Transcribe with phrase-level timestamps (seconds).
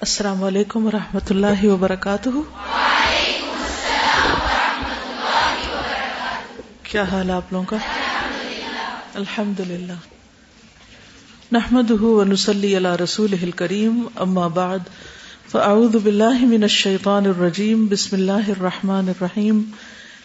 [0.00, 2.28] السلام علیکم و رحمۃ اللہ وبرکاتہ۔
[6.82, 7.76] کیا حال آپ لوگوں کا؟
[9.14, 9.92] الحمد للہ
[11.52, 14.78] نحمد ونسلی علی رسول کریم اما بعد،
[15.50, 19.62] فاعوذ باللہ من الشیطان الرجیم، بسم اللہ الرحمن الرحیم۔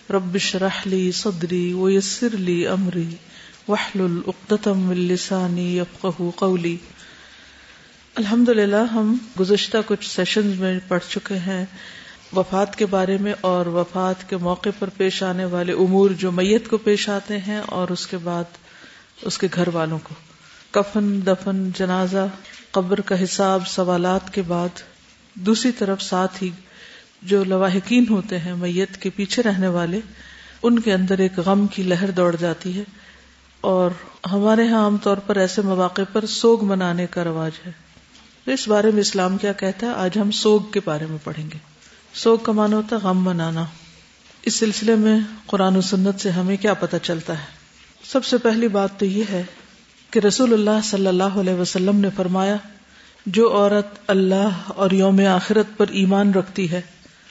[0.09, 3.15] رب شرح لی صدری ویسر لی امری
[3.67, 6.77] وحلل اقدتم من لسانی یفقہ قولی۔
[8.15, 11.65] الحمد للہ ہم گزشتہ کچھ سیشن میں پڑھ چکے ہیں
[12.35, 16.67] وفات کے بارے میں اور وفات کے موقع پر پیش آنے والے امور جو میت
[16.67, 18.43] کو پیش آتے ہیں اور اس کے بعد
[19.21, 20.15] اس کے گھر والوں کو۔
[20.71, 22.27] کفن، دفن، جنازہ،
[22.71, 24.81] قبر کا حساب، سوالات کے بعد
[25.33, 26.49] دوسری طرف ساتھ ہی
[27.21, 29.99] جو لواحقین ہوتے ہیں، میت کے پیچھے رہنے والے،
[30.63, 32.83] ان کے اندر ایک غم کی لہر دوڑ جاتی ہے
[33.61, 33.91] اور
[34.31, 37.71] ہمارے ہاں عام طور پر ایسے مواقع پر سوگ منانے کا رواج ہے۔
[38.45, 41.45] تو اس بارے میں اسلام کیا کہتا ہے؟ آج ہم سوگ کے بارے میں پڑھیں
[41.53, 41.57] گے۔
[42.13, 43.65] سوگ کا معنی ہوتا ہے غم منانا۔
[44.41, 47.45] اس سلسلے میں قرآن و سنت سے ہمیں کیا پتہ چلتا ہے؟
[48.03, 49.43] سب سے پہلی بات تو یہ ہے
[50.11, 52.55] کہ رسول اللہ صلی اللہ علیہ وسلم نے فرمایا،
[53.25, 56.81] جو عورت اللہ اور یوم آخرت پر ایمان رکھتی ہے،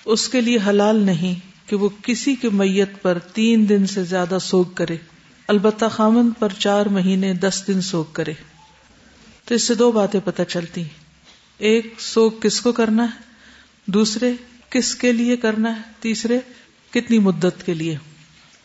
[0.05, 1.35] اس کے لیے حلال نہیں
[1.69, 4.97] کہ وہ کسی کے میت پر تین دن سے زیادہ سوگ کرے۔
[5.49, 8.33] البتہ خامن پر چار مہینے دس دن سوگ کرے۔
[9.45, 11.02] تو اس سے دو باتیں پتہ چلتی ہیں۔
[11.63, 13.23] ایک سوگ کس کو کرنا ہے؟
[13.87, 14.33] دوسرے
[14.71, 16.39] کس کے لیے کرنا ہے؟ تیسرے
[16.91, 17.97] کتنی مدت کے لیے؟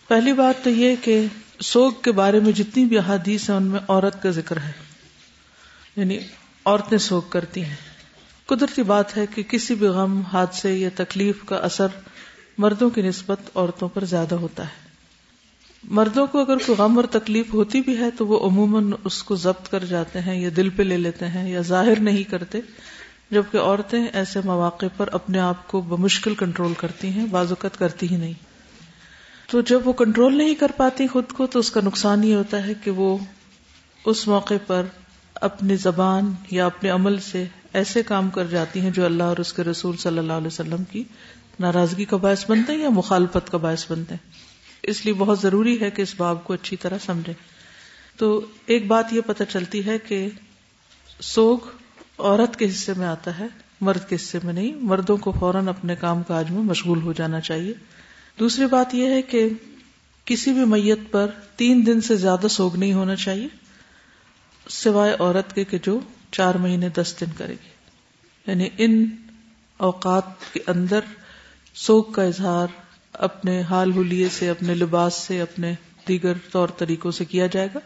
[0.07, 1.25] پہلی بات تو یہ کہ
[1.61, 4.71] سوگ کے بارے میں جتنی بھی احادیث ہیں، ان میں عورت کا ذکر ہے۔
[5.95, 6.19] یعنی
[6.65, 7.75] عورتیں سوگ کرتی ہیں۔
[8.45, 11.87] قدرتی بات ہے کہ کسی بھی غم، حادثے یا تکلیف کا اثر
[12.57, 14.86] مردوں کی نسبت عورتوں پر زیادہ ہوتا ہے۔
[15.83, 19.35] مردوں کو اگر کوئی غم اور تکلیف ہوتی بھی ہے تو وہ عموماً اس کو
[19.35, 22.59] ضبط کر جاتے ہیں یا دل پہ لے لیتے ہیں یا ظاہر نہیں کرتے،
[23.31, 28.17] جبکہ عورتیں ایسے مواقع پر اپنے آپ کو بمشکل کنٹرول کرتی ہیں بازوقت کرتی ہی
[28.17, 28.33] نہیں۔
[29.51, 32.67] تو جب وہ کنٹرول نہیں کر پاتی خود کو تو اس کا نقصان یہ ہوتا
[32.67, 33.17] ہے کہ وہ
[34.05, 34.83] اس موقع پر
[35.35, 39.53] اپنی زبان یا اپنے عمل سے ایسے کام کر جاتی ہیں جو اللہ اور اس
[39.53, 41.03] کے رسول صلی اللہ علیہ وسلم کی
[41.59, 44.46] ناراضگی کا باعث بنتے ہیں یا مخالفت کا باعث بنتے ہیں۔
[44.87, 47.33] اس لیے بہت ضروری ہے کہ اس باب کو اچھی طرح سمجھے
[48.17, 50.27] تو ایک بات یہ پتہ چلتی ہے کہ
[51.21, 51.57] سوگ
[52.17, 53.47] عورت کے حصے میں آتا ہے،
[53.81, 57.39] مرد کے حصے میں نہیں۔ مردوں کو فوراً اپنے کام کاج میں مشغول ہو جانا
[57.39, 57.73] چاہیے۔
[58.39, 59.49] دوسری بات یہ ہے کہ
[60.25, 63.47] کسی بھی میت پر تین دن سے زیادہ سوگ نہیں ہونا چاہیے،
[64.69, 65.99] سوائے عورت کے کہ جو
[66.31, 67.69] چار مہینے دس دن کرے گی۔
[68.47, 69.05] یعنی ان
[69.77, 70.99] اوقات کے اندر
[71.75, 72.67] سوگ کا اظہار
[73.17, 75.73] اپنے حال حلیے سے، اپنے لباس سے، اپنے
[76.07, 77.79] دیگر طور طریقوں سے کیا جائے گا؟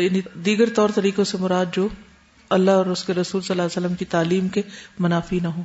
[0.00, 1.88] یعنی دیگر طور طریقوں سے مراد جو
[2.50, 4.62] اللہ اور اس کے رسول صلی اللہ علیہ وسلم کی تعلیم کے
[4.98, 5.62] منافی نہ ہو۔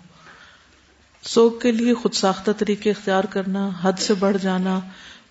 [1.24, 4.80] سوگ کے لیے خود ساختہ طریقے اختیار کرنا، حد سے بڑھ جانا،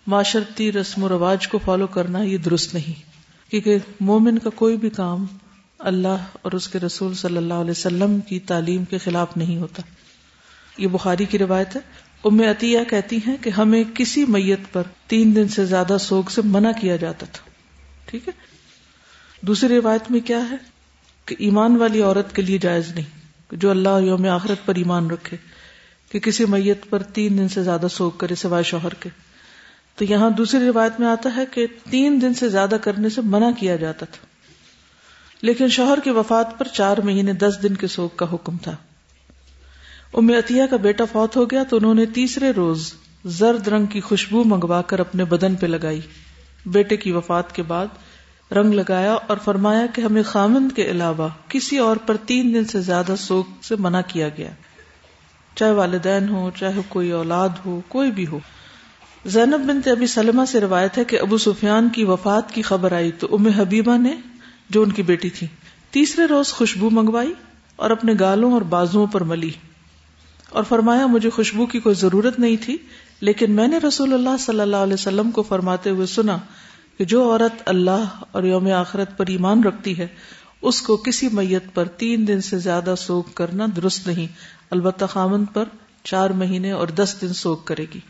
[0.06, 3.12] معاشرتی رسم و رواج کو فالو کرنا، یہ درست نہیں۔
[3.50, 5.26] کیونکہ مومن کا کوئی بھی کام
[5.78, 9.82] اللہ اور اس کے رسول صلی اللہ علیہ وسلم کی تعلیم کے خلاف نہیں ہوتا۔
[10.78, 11.80] یہ بخاری کی روایت ہے۔
[12.24, 16.42] ام عطیہ کہتی ہیں کہ ہمیں کسی میت پر تین دن سے زیادہ سوگ سے
[16.44, 17.50] منع کیا جاتا تھا۔
[18.06, 18.32] ٹھیک ہے؟
[19.40, 20.56] دوسری روایت میں کیا ہے
[21.26, 23.04] کہ ایمان والی عورت کے لیے جائز نہیں،
[23.52, 25.36] جو اللہ یوم آخرت پر ایمان رکھے
[26.12, 29.08] کہ کسی میت پر تین دن سے زیادہ سوگ کرے سوائے شوہر کے۔
[29.96, 33.50] تو یہاں دوسری روایت میں آتا ہے کہ تین دن سے زیادہ کرنے سے منع
[33.58, 34.26] کیا جاتا تھا۔
[35.42, 38.76] لیکن شوہر کی وفات پر چار مہینے دس دن کے سوگ کا حکم تھا۔
[40.14, 44.00] ام عطیہ کا بیٹا فوت ہو گیا تو انہوں نے تیسرے روز زرد رنگ کی
[44.00, 46.00] خوشبو منگوا کر اپنے بدن پہ لگائی۔
[46.66, 47.86] بیٹے کی وفات کے بعد
[48.52, 52.80] رنگ لگایا اور فرمایا کہ ہمیں خامند کے علاوہ کسی اور پر تین دن سے
[52.80, 54.50] زیادہ سوگ سے منع کیا گیا۔
[55.54, 58.38] چاہے والدین ہو چاہے کوئی اولاد ہو، کوئی بھی ہو۔
[59.26, 63.10] زینب بنت ابی سلمہ سے روایت ہے کہ ابو سفیان کی وفات کی خبر آئی
[63.18, 64.16] تو ام حبیبہ نے،
[64.70, 65.46] جو ان کی بیٹی تھی،
[65.90, 67.34] تیسرے روز خوشبو منگوائی
[67.76, 69.50] اور اپنے گالوں اور بازو پر ملی۔
[70.52, 72.76] اور فرمایا، مجھے خوشبو کی کوئی ضرورت نہیں تھی،
[73.20, 76.38] لیکن میں نے رسول اللہ صلی اللہ علیہ وسلم کو فرماتے ہوئے سنا
[76.98, 80.06] کہ جو عورت اللہ اور یوم آخرت پر ایمان رکھتی ہے،
[80.62, 84.26] اس کو کسی میت پر تین دن سے زیادہ سوگ کرنا درست نہیں،
[84.70, 85.64] البتہ خامن پر
[86.04, 88.00] چار مہینے اور دس دن سوگ کرے گی۔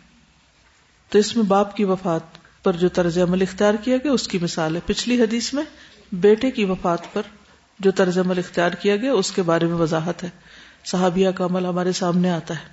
[1.09, 2.23] تو اس میں باپ کی وفات
[2.63, 5.65] پر جو طرز عمل اختیار کیا گیا، اس کی مثال ہے۔ پچھلی حدیث میں
[6.13, 7.23] بیٹے کی وفات پر
[7.81, 10.29] جو طرز عمل اختیار کیا گیا، اس کے بارے میں وضاحت ہے۔
[10.85, 12.73] صحابیہ کا عمل ہمارے سامنے آتا ہے۔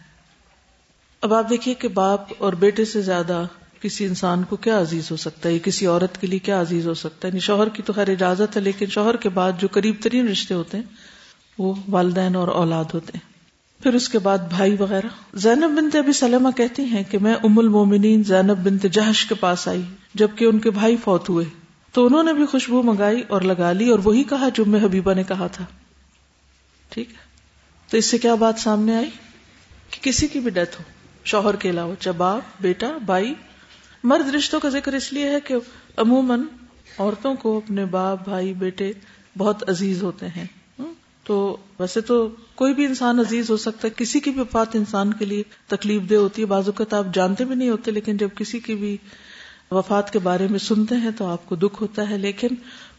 [1.21, 3.43] اب آپ دیکھیے کہ باپ اور بیٹے سے زیادہ
[3.81, 6.93] کسی انسان کو کیا عزیز ہو سکتا ہے؟ کسی عورت کے لیے کیا عزیز ہو
[6.93, 9.95] سکتا ہے؟ یعنی شوہر کی تو خیر اجازت ہے، لیکن شوہر کے بعد جو قریب
[10.01, 10.83] ترین رشتے ہوتے ہیں،
[11.57, 13.29] وہ والدین اور اولاد ہوتے ہیں۔
[13.83, 17.59] پھر اس کے بعد بھائی وغیرہ۔ زینب بنت ابھی سلمہ کہتی ہیں کہ میں ام
[17.59, 19.81] المومنین زینب بنت جہش کے پاس آئی،
[20.13, 21.45] جبکہ ان کے بھائی فوت ہوئے۔
[21.93, 25.13] تو انہوں نے بھی خوشبو منگائی اور لگا لی اور وہی کہا جو میں حبیبہ
[25.13, 25.65] نے کہا تھا۔
[26.89, 27.28] ٹھیک ہے۔
[27.89, 29.09] تو اس سے کیا بات سامنے آئی؟
[29.89, 30.83] کہ کسی کی بھی ڈیتھ ہو،
[31.25, 33.33] شوہر کے علاوہ چاہے باپ بیٹا، بھائی،
[34.03, 35.55] مرد رشتوں کا ذکر اس لیے ہے کہ
[35.97, 36.41] عموماً
[36.99, 38.91] عورتوں کو اپنے باپ، بھائی، بیٹے
[39.37, 40.45] بہت عزیز ہوتے ہیں۔
[41.23, 45.13] تو ویسے تو کوئی بھی انسان عزیز ہو سکتا ہے، کسی کی بھی بات انسان
[45.13, 48.17] کے لیے تکلیف دہ ہوتی ہے۔ بازو کا تو آپ جانتے بھی نہیں ہوتے، لیکن
[48.17, 48.97] جب کسی کی بھی
[49.71, 52.47] وفات کے بارے میں سنتے ہیں تو آپ کو دکھ ہوتا ہے۔ لیکن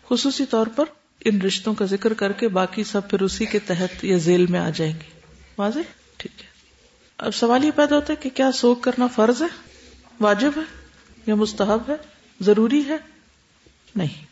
[0.09, 0.85] خصوصی طور پر
[1.25, 4.61] ان رشتوں کا ذکر کر کے باقی سب پھر اسی کے تحت یا ذیل میں
[4.61, 5.21] آ جائیں گے۔
[5.59, 5.79] واضح؟
[6.17, 6.47] ٹھیک ہے۔
[7.19, 9.47] اب سوال یہ پیدا ہوتا ہے کہ کیا سوگ کرنا فرض ہے؟
[10.21, 10.63] واجب ہے
[11.27, 11.95] یا مستحب ہے؟
[12.41, 12.97] ضروری ہے؟
[13.97, 14.25] نہیں۔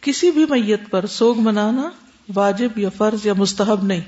[0.00, 1.90] کسی بھی میت پر سوگ منانا
[2.34, 4.00] واجب یا فرض یا مستحب نہیں۔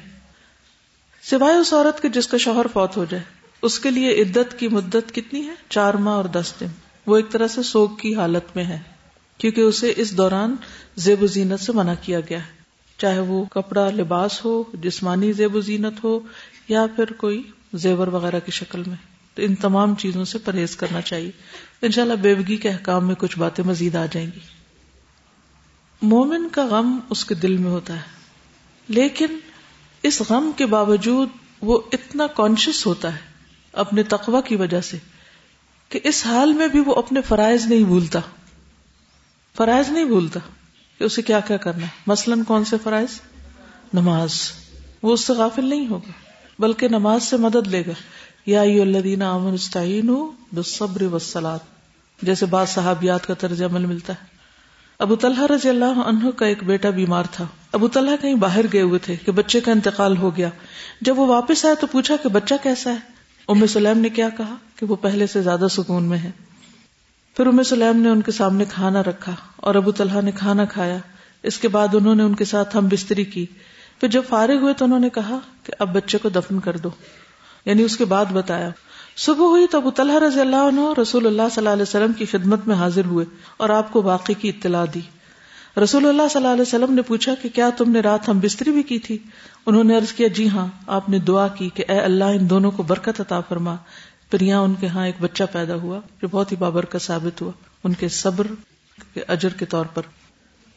[1.23, 3.23] سوائے اس عورت کے جس کا شوہر فوت ہو جائے۔
[3.63, 6.67] اس کے لیے عدت کی مدت کتنی ہے؟ چار ماہ اور دس دن۔
[7.07, 8.96] وہ ایک طرح سے سوگ کی حالت میں ہے۔
[9.39, 10.57] کیونکہ اسے اس دوران
[10.97, 12.57] زیب و زینت سے منع کیا گیا ہے۔
[12.99, 16.21] چاہے وہ کپڑا لباس ہو، جسمانی زیب و زینت ہو،
[16.69, 17.43] یا پھر کوئی
[17.75, 18.97] زیور وغیرہ کی شکل میں۔
[19.35, 21.31] تو ان تمام چیزوں سے پرہیز کرنا چاہیے۔
[21.83, 24.41] انشاءاللہ بیوگی کے احکام میں کچھ باتیں مزید آ جائیں گی۔
[26.03, 28.17] مومن کا غم اس کے دل میں ہوتا ہے۔
[28.89, 29.27] لیکن
[30.03, 31.29] اس غم کے باوجود
[31.61, 33.21] وہ اتنا کانشیس ہوتا ہے
[33.73, 34.97] اپنے تقوی کی وجہ سے
[35.89, 38.21] کہ اس حال میں بھی وہ اپنے فرائض نہیں بھولتا۔
[39.57, 40.41] فرائض نہیں بھولتا
[40.99, 43.21] کہ اسے کیا کیا کرنا ہے۔ مثلاً کون سے فرائض؟
[43.95, 44.33] نماز۔
[45.03, 46.11] وہ اس سے غافل نہیں ہوگا،
[46.59, 47.93] بلکہ نماز سے مدد لے گا۔
[48.47, 51.57] یا الذین آمنوا بالصبر والصلاة۔
[52.23, 54.27] جیسے بعض صحابیات کا طرز عمل ملتا ہے۔
[54.99, 58.83] ابو طلحہ رضی اللہ عنہ کا ایک بیٹا بیمار تھا۔ ابو طلحہ کہیں باہر گئے
[58.83, 60.51] ہوئے تھے کہ بچے کا انتقال ہو گیا۔
[61.01, 62.97] جب وہ واپس آئے تو پوچھا کہ بچہ کیسا ہے؟
[63.49, 66.31] ام سلیم نے کیا کہا کہ وہ پہلے سے زیادہ سکون میں ہے۔
[67.37, 70.99] پھر ام سلیم نے ان کے سامنے کھانا رکھا اور ابو طلحہ نے کھانا کھایا۔
[71.43, 73.47] اس کے بعد انہوں نے ان کے ساتھ ہم بستری کی۔
[74.01, 76.89] پھر جب فارغ ہوئے تو انہوں نے کہا کہ اب بچے کو دفن کر دو۔
[77.65, 78.71] یعنی اس کے بعد بتایا۔
[79.17, 82.25] صبح ہوئی تو ابو طلحہ رضی اللہ عنہ رسول اللہ صلی اللہ علیہ وسلم کی
[82.25, 83.25] خدمت میں حاضر ہوئے
[83.57, 85.01] اور آپ کو واقعی کی اطلاع دی۔
[85.83, 88.71] رسول اللہ صلی اللہ علیہ وسلم نے پوچھا کہ کیا تم نے رات ہم بستری
[88.71, 89.19] بھی کی تھی؟
[89.67, 92.71] انہوں نے عرض کیا جی ہاں آپ نے دعا کی کہ اے اللہ، ان دونوں
[92.71, 93.77] کو برکت عطا فرما۔
[94.31, 97.53] پھر یہاں ان کے ہاں ایک بچہ پیدا ہوا جو بہت ہی بابرکت ثابت ہوا،
[97.85, 98.47] ان کے صبر
[99.15, 100.03] کے اجر کے طور پر۔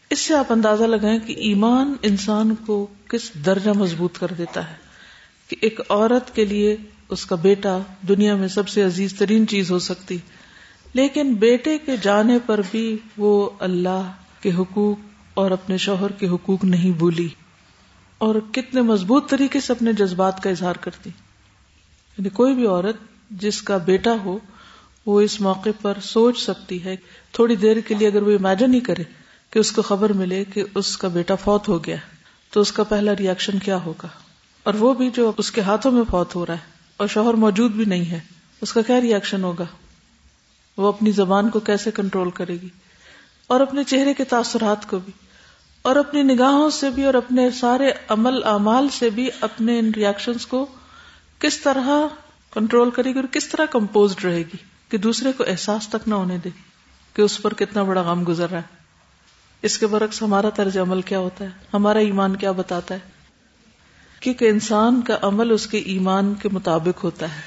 [0.09, 4.75] اس سے آپ اندازہ لگائیں کہ ایمان انسان کو کس درجہ مضبوط کر دیتا ہے
[5.47, 6.77] کہ ایک عورت کے لیے
[7.09, 10.17] اس کا بیٹا دنیا میں سب سے عزیز ترین چیز ہو سکتی۔
[10.93, 14.11] لیکن بیٹے کے جانے پر بھی وہ اللہ
[14.41, 14.97] کے حقوق
[15.33, 17.27] اور اپنے شوہر کے حقوق نہیں بھولی۔
[18.17, 21.09] اور کتنے مضبوط طریقے سے اپنے جذبات کا اظہار کرتی۔
[22.17, 22.95] یعنی کوئی بھی عورت
[23.31, 24.37] جس کا بیٹا ہو،
[25.05, 26.95] وہ اس موقع پر سوچ سکتی ہے،
[27.31, 29.03] تھوڑی دیر کے لیے اگر وہ امیجن ہی کرے
[29.53, 31.95] کہ اس کو خبر ملے کہ اس کا بیٹا فوت ہو گیا
[32.53, 34.07] تو اس کا پہلا ریئیکشن کیا ہوگا؟
[34.63, 37.71] اور وہ بھی جو اس کے ہاتھوں میں فوت ہو رہا ہے اور شوہر موجود
[37.71, 38.19] بھی نہیں ہے،
[38.61, 39.65] اس کا کیا ریئیکشن ہوگا؟
[40.77, 42.69] وہ اپنی زبان کو کیسے کنٹرول کرے گی؟
[43.47, 45.13] اور اپنے چہرے کے تاثرات کو بھی،
[45.81, 50.37] اور اپنی نگاہوں سے بھی، اور اپنے سارے عمل اعمال سے بھی اپنے ان ریئیکشن
[50.49, 50.65] کو
[51.39, 51.89] کس طرح
[52.51, 54.57] کنٹرول کرے گی اور کس طرح کمپوز رہے گی
[54.89, 56.49] کہ دوسرے کو احساس تک نہ ہونے دے
[57.13, 58.79] کہ اس پر کتنا بڑا غم گزر رہا ہے۔
[59.61, 62.99] اس کے برعکس ہمارا طرز عمل کیا ہوتا ہے؟ ہمارا ایمان کیا بتاتا ہے؟
[64.19, 67.41] کیونکہ انسان کا عمل اس کے ایمان کے مطابق ہوتا ہے۔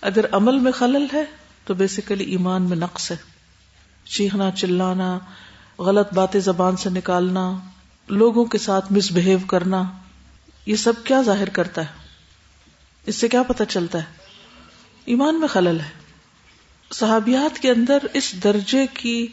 [0.00, 1.24] اگر عمل میں خلل ہے
[1.64, 3.16] تو بیسیکلی ایمان میں نقص ہے۔
[4.04, 5.18] چیخنا، چلانا،
[5.78, 7.58] غلط باتیں زبان سے نکالنا،
[8.08, 9.82] لوگوں کے ساتھ مس بہیو کرنا،
[10.66, 12.02] یہ سب کیا ظاہر کرتا ہے؟
[13.06, 14.04] اس سے کیا پتا چلتا ہے؟
[15.04, 15.88] ایمان میں خلل ہے۔
[16.92, 19.26] صحابیات کے اندر اس درجے کی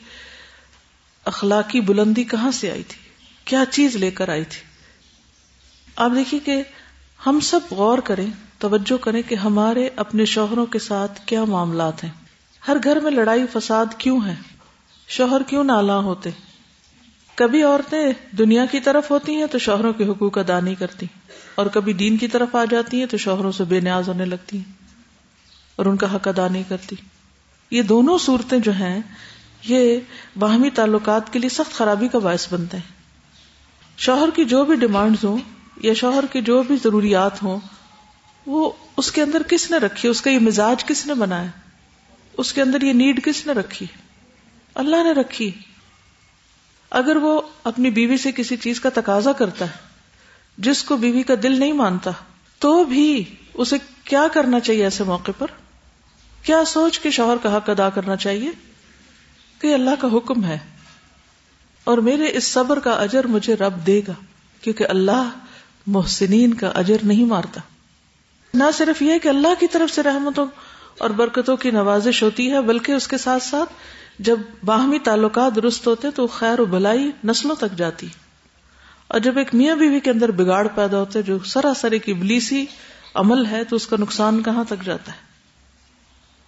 [1.25, 3.09] اخلاقی بلندی کہاں سے آئی تھی؟
[3.45, 4.61] کیا چیز لے کر آئی تھی؟
[5.95, 6.63] آپ دیکھیے کہ
[7.25, 12.11] ہم سب غور کریں، توجہ کریں کہ ہمارے اپنے شوہروں کے ساتھ کیا معاملات ہیں۔
[12.67, 14.35] ہر گھر میں لڑائی فساد کیوں ہے؟
[15.07, 16.29] شوہر کیوں نالا ہوتے؟
[17.39, 21.05] کبھی عورتیں دنیا کی طرف ہوتی ہیں تو شوہروں کے حقوق ادا نہیں کرتی
[21.55, 24.57] اور کبھی دین کی طرف آ جاتی ہیں تو شوہروں سے بے نیاز ہونے لگتی
[24.57, 24.73] ہیں
[25.75, 26.95] اور ان کا حق ادا نہیں کرتی۔
[27.71, 29.01] یہ دونوں صورتیں جو ہیں،
[29.63, 29.99] یہ
[30.39, 32.93] باہمی تعلقات کے لیے سخت خرابی کا باعث بنتے ہیں۔
[33.97, 35.37] شوہر کی جو بھی ڈیمانڈز ہوں
[35.81, 37.59] یا شوہر کی جو بھی ضروریات ہوں،
[38.45, 41.49] وہ اس کے اندر کس نے رکھی؟ اس کا یہ مزاج کس نے بنایا؟
[42.37, 43.85] اس کے اندر یہ نیڈ کس نے رکھی؟
[44.75, 45.51] اللہ نے رکھی۔
[46.89, 49.89] اگر وہ اپنی بیوی سے کسی چیز کا تقاضا کرتا ہے،
[50.57, 52.11] جس کو بیوی کا دل نہیں مانتا،
[52.59, 55.47] تو بھی اسے کیا کرنا چاہیے ایسے موقع پر؟
[56.43, 58.51] کیا سوچ کے شوہر کا حق ادا کرنا چاہیے
[59.59, 60.57] کہ اللہ کا حکم ہے؟
[61.83, 64.13] اور میرے اس صبر کا اجر مجھے رب دے گا،
[64.61, 65.29] کیونکہ اللہ
[65.87, 67.61] محسنین کا اجر نہیں مارتا۔
[68.53, 70.45] نہ صرف یہ کہ اللہ کی طرف سے رحمتوں
[70.97, 73.73] اور برکتوں کی نوازش ہوتی ہے، بلکہ اس کے ساتھ ساتھ
[74.19, 78.07] جب باہمی تعلقات درست ہوتے تو خیر و بلائی نسلوں تک جاتی۔
[79.07, 82.65] اور جب ایک میاں بیوی کے اندر بگاڑ پیدا ہوتے جو سراسر ایک ابلیسی
[83.15, 85.17] عمل ہے تو اس کا نقصان کہاں تک جاتا ہے؟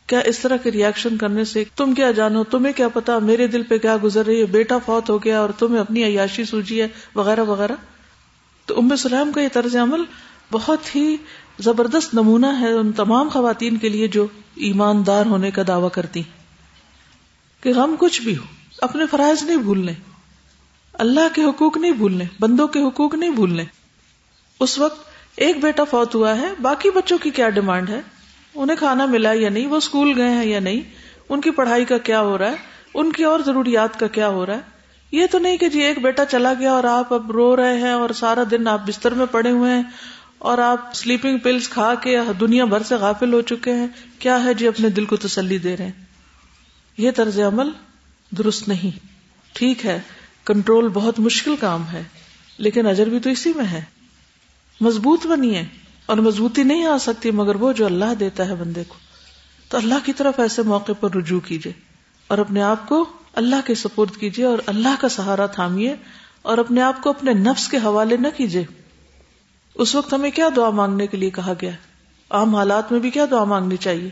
[0.08, 3.64] کیا اس طرح کے ریئیکشن کرنے سے تم کیا جانو؟ تمہیں کیا پتا میرے دل
[3.64, 6.88] پہ کیا گزر رہی ہے؟ بیٹا فوت ہو گیا اور تمہیں اپنی عیاشی سوجی ہے؟
[7.16, 7.76] وغیرہ وغیرہ۔
[8.66, 10.04] تو ام سلام کا یہ طرز عمل
[10.52, 11.18] بہت ہی
[11.60, 16.22] زبردست نمونہ ہے ان تمام خواتین کے لیے جو ایماندار ہونے کا دعوی کرتی۔
[17.62, 18.44] کہ غم کچھ بھی ہو،
[18.82, 19.92] اپنے فرائض نہیں بھولنے،
[20.94, 23.64] اللہ کے حقوق نہیں بھولنے، بندوں کے حقوق نہیں بھولنے۔
[24.60, 28.02] اس وقت ایک بیٹا فوت ہوا ہے، باقی بچوں کی کیا ڈیمانڈ ہے؟
[28.56, 30.82] انہیں کھانا ملا یا نہیں؟ وہ اسکول گئے ہیں یا نہیں؟
[31.30, 32.56] ان کی پڑھائی کا کیا ہو رہا ہے؟
[32.94, 34.60] ان کی اور ضروریات کا کیا ہو رہا ہے؟
[35.12, 37.92] یہ تو نہیں کہ جی ایک بیٹا چلا گیا اور آپ اب رو رہے ہیں
[37.92, 39.84] اور سارا دن آپ بستر میں پڑے ہوئے ہیں
[40.38, 43.88] اور آپ سلیپنگ پلس کھا کے دنیا بھر سے غافل ہو چکے ہیں۔
[44.20, 46.11] کیا ہے جی اپنے دل کو تسلی دے رہے ہیں؟
[47.02, 47.70] یہ طرز عمل
[48.32, 48.98] درست نہیں۔
[49.56, 50.00] ٹھیک ہے،
[50.46, 52.02] کنٹرول بہت مشکل کام ہے،
[52.60, 53.82] لیکن اجر بھی تو اسی میں ہے۔
[54.82, 55.66] مضبوط بنی ہے،
[56.06, 58.96] اور مضبوطی نہیں آ سکتی مگر وہ جو اللہ دیتا ہے بندے کو۔
[59.72, 61.74] تو اللہ کی طرف ایسے موقع پر رجوع کیجیے
[62.30, 63.04] اور اپنے آپ کو
[63.36, 65.96] اللہ کے سپورٹ کیجیے اور اللہ کا سہارا تھامیے،
[66.42, 68.64] اور اپنے آپ کو اپنے نفس کے حوالے نہ کیجیے
[69.76, 71.72] اس وقت ہمیں کیا دعا مانگنے کے لیے کہا گیا
[72.32, 74.10] عام حالات میں بھی کیا دعا مانگنی چاہیے؟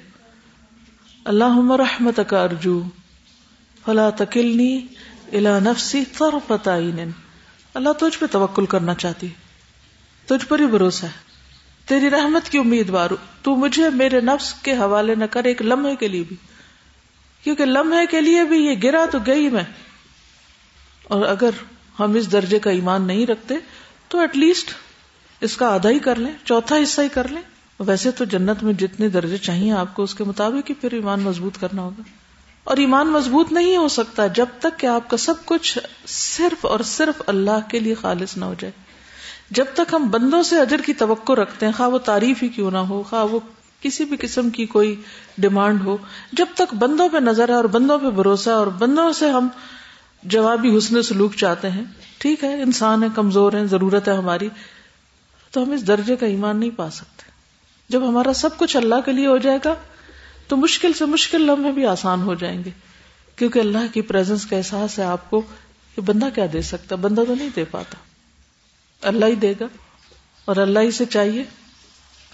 [1.26, 2.84] اللہ رحمت کا ارجو
[3.86, 4.88] فلا تکلنی
[5.32, 7.12] الا نفسی طرفت عین
[7.74, 9.28] اللہ تجھ پہ توکل کرنا چاہتی
[10.26, 11.30] تجھ پر ہی بھروسہ ہے۔
[11.86, 13.10] تیری رحمت کی امیدوار،
[13.42, 16.36] تو مجھے میرے نفس کے حوالے نہ کر ایک لمحے کے لیے بھی۔
[17.44, 19.64] کیونکہ لمحے کے لیے بھی یہ گرا تو گئی میں۔
[21.04, 21.50] اور اگر
[22.00, 23.56] ہم اس درجے کا ایمان نہیں رکھتے،
[24.08, 24.72] تو ایٹ لیسٹ
[25.42, 27.42] اس کا آدھا ہی کر لیں، چوتھا حصہ ہی کر لیں۔
[27.80, 31.22] ویسے تو جنت میں جتنے درجے چاہیے آپ کو اس کے مطابق ہی پھر ایمان
[31.22, 32.02] مضبوط کرنا ہوگا۔
[32.64, 36.80] اور ایمان مضبوط نہیں ہو سکتا جب تک کہ آپ کا سب کچھ صرف اور
[36.80, 38.72] صرف اللہ کے لیے خالص نہ ہو جائے۔
[39.52, 42.72] جب تک ہم بندوں سے اجر کی توقع رکھتے ہیں، خواہ وہ تعریف ہی کیوں
[42.72, 43.40] نہ ہو، خواہ وہ
[43.82, 44.96] کسی بھی قسم کی کوئی
[45.38, 45.98] ڈیمانڈ ہو،
[46.32, 49.48] جب تک بندوں پہ نظر ہے اور بندوں پہ بھروسہ اور بندوں سے ہم
[50.24, 51.84] جوابی حسن سلوک چاہتے ہیں،
[52.18, 54.50] ٹھیک ہے، انسان ہے، کمزور ہے، ضرورت ہے ہماری،
[55.52, 57.29] تو ہم اس درجے کا ایمان نہیں پا سکتے۔
[57.90, 59.76] جب ہمارا سب کچھ اللہ کے لیے ہو جائے گا،
[60.48, 62.70] تو مشکل سے مشکل لمحے بھی آسان ہو جائیں گے۔
[63.36, 65.42] کیونکہ اللہ کی پریزنس کا احساس ہے آپ کو
[65.96, 67.96] کہ بندہ کیا دے سکتا، بندہ تو نہیں دے پاتا۔
[69.08, 69.66] اللہ ہی دے گا
[70.46, 71.44] اور اللہ ہی سے چاہیے۔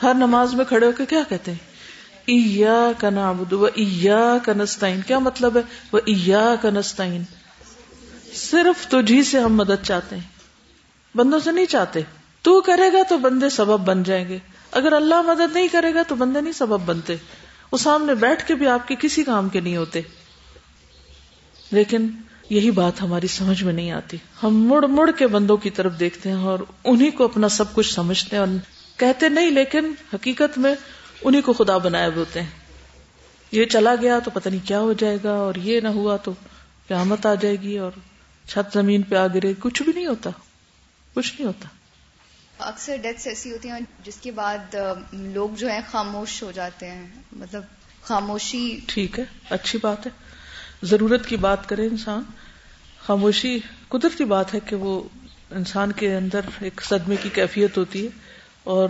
[0.03, 1.75] ہر نماز میں کھڑے ہو کے کیا کہتے ہیں؟
[2.97, 3.53] کا نابود
[4.45, 5.99] کا نستعین کیا مطلب ہے؟ وہ
[6.61, 7.23] کا نستعین
[8.33, 10.23] صرف تجھی سے ہم مدد چاہتے ہیں۔
[11.17, 11.99] بندوں سے نہیں چاہتے۔
[12.41, 14.39] تو کرے گا تو بندے سبب بن جائیں گے۔
[14.75, 17.15] اگر اللہ مدد نہیں کرے گا تو بندے نہیں سبب بنتے۔
[17.71, 20.01] وہ سامنے بیٹھ کے بھی آپ کے کسی کام کے نہیں ہوتے۔
[21.71, 22.07] لیکن
[22.49, 26.29] یہی بات ہماری سمجھ میں نہیں آتی۔ ہم مڑ مڑ کے بندوں کی طرف دیکھتے
[26.29, 28.57] ہیں اور انہیں کو اپنا سب کچھ سمجھتے ہیں اور
[28.99, 30.75] کہتے نہیں، لیکن حقیقت میں
[31.21, 32.49] انہیں کو خدا بنائے ہوتے ہیں۔
[33.51, 36.31] یہ چلا گیا تو پتہ نہیں کیا ہو جائے گا اور یہ نہ ہوا تو
[36.87, 37.91] قیامت آ جائے گی اور
[38.47, 40.29] چھت زمین پہ آ گرے کچھ بھی نہیں ہوتا۔
[41.13, 41.67] کچھ نہیں ہوتا۔
[42.59, 44.75] اکثر ڈیتھس ایسی ہوتی ہیں جس کے بعد
[45.11, 47.63] لوگ جو ہیں خاموش ہو جاتے ہیں۔ مطلب
[48.03, 50.11] خاموشی ٹھیک ہے، اچھی بات ہے۔
[50.83, 52.23] ضرورت کی بات کرے انسان۔
[53.05, 55.01] خاموشی قدرتی بات ہے کہ وہ
[55.51, 58.09] انسان کے اندر ایک صدمے کی کیفیت ہوتی ہے
[58.63, 58.89] اور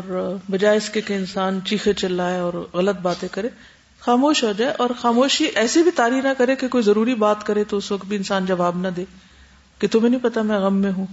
[0.51, 3.49] بجائے اس کے کہ انسان چیخے چلائے اور غلط باتیں کرے،
[3.99, 7.63] خاموش ہو جائے۔ اور خاموشی ایسی بھی تاری نہ کرے کہ کوئی ضروری بات کرے
[7.63, 9.05] تو اس وقت بھی انسان جواب نہ دے۔
[9.79, 11.05] کہ تمہیں نہیں پتا میں غم میں ہوں۔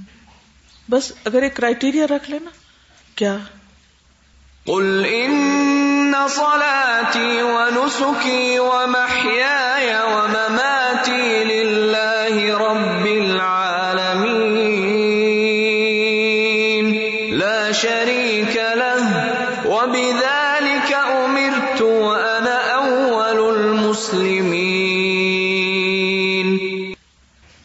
[0.91, 2.51] بس اگر ایک کرائٹیریا رکھ لینا
[3.15, 3.37] کیا؟
[4.67, 9.62] قل ان صلاتي ونسكي ومحياي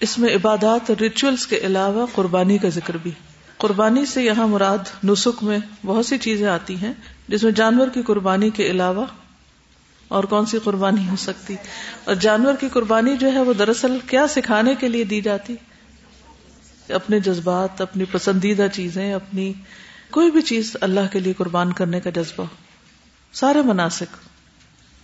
[0.07, 3.11] اس میں عبادات اور ریچولس کے علاوہ قربانی کا ذکر بھی۔
[3.57, 6.93] قربانی سے یہاں مراد نسخ میں بہت سی چیزیں آتی ہیں،
[7.27, 9.05] جس میں جانور کی قربانی کے علاوہ
[10.07, 11.55] اور کون سی قربانی ہو سکتی۔
[12.03, 15.55] اور جانور کی قربانی جو ہے وہ دراصل کیا سکھانے کے لیے دی جاتی؟
[16.89, 19.53] اپنے جذبات، اپنی پسندیدہ چیزیں، اپنی
[20.11, 22.45] کوئی بھی چیز اللہ کے لیے قربان کرنے کا جذبہ۔
[23.33, 24.17] سارے مناسک،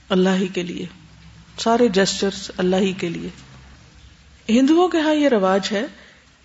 [0.10, 0.86] اللہ ہی کے لیے۔
[1.58, 3.30] سارے جسچرس اللہ ہی کے لیے۔
[4.50, 5.86] ہندوؤں کے ہاں یہ رواج ہے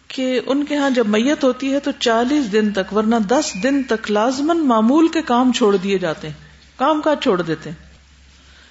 [0.09, 3.83] کہ ان کے ہاں جب میت ہوتی ہے تو چالیس دن تک، ورنہ دس دن
[3.83, 6.35] تک لازمن معمول کے کام چھوڑ دیے جاتے ہیں،
[6.77, 7.77] کام کاج چھوڑ دیتے ہیں۔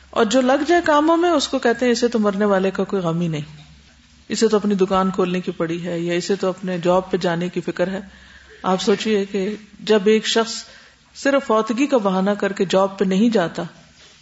[0.10, 2.84] اور جو لگ جائے کاموں میں، اس کو کہتے ہیں اسے تو مرنے والے کا
[2.84, 3.62] کوئی غم ہی نہیں۔
[4.30, 7.50] اسے تو اپنی دکان کھولنے کی پڑی ہے، یا اسے تو اپنے جاب پہ جانے
[7.50, 8.00] کی فکر ہے۔
[8.64, 10.54] آپ سوچیے کہ جب ایک شخص
[11.16, 13.64] صرف فوتگی کا بہانہ کر کے جاب پہ نہیں جاتا،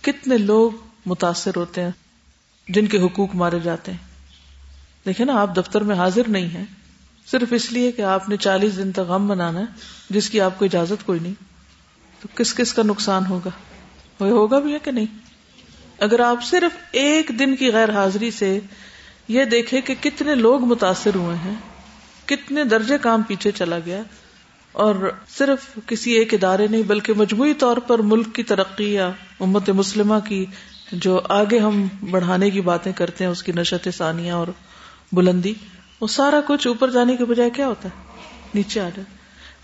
[0.01, 0.71] کتنے لوگ
[1.05, 1.91] متاثر ہوتے ہیں
[2.67, 4.14] جن کے حقوق مارے جاتے ہیں۔
[5.05, 6.65] دیکھیں نا آپ دفتر میں حاضر نہیں ہیں،
[7.27, 9.65] صرف اس لیے کہ آپ نے چالیس دن تک غم منانا ہے،
[10.09, 11.33] جس کی آپ کو اجازت کوئی نہیں۔
[12.21, 13.49] تو کس کس کا نقصان ہوگا؟
[14.19, 15.05] ہوگا بھی ہے کہ نہیں؟
[15.99, 18.59] اگر آپ صرف ایک دن کی غیر حاضری سے
[19.27, 21.53] یہ دیکھے کہ کتنے لوگ متاثر ہوئے ہیں،
[22.25, 24.01] کتنے درجے کام پیچھے چلا گیا،
[24.71, 24.95] اور
[25.27, 29.09] صرف کسی ایک ادارے نہیں، بلکہ مجموعی طور پر ملک کی ترقی یا
[29.39, 30.45] امت مسلمہ کی
[30.91, 34.47] جو آگے ہم بڑھانے کی باتیں کرتے ہیں، اس کی نشت ثانیہ اور
[35.11, 35.53] بلندی،
[36.01, 38.03] وہ سارا کچھ اوپر جانے کے بجائے کیا ہوتا ہے؟
[38.53, 39.15] نیچے آ جائے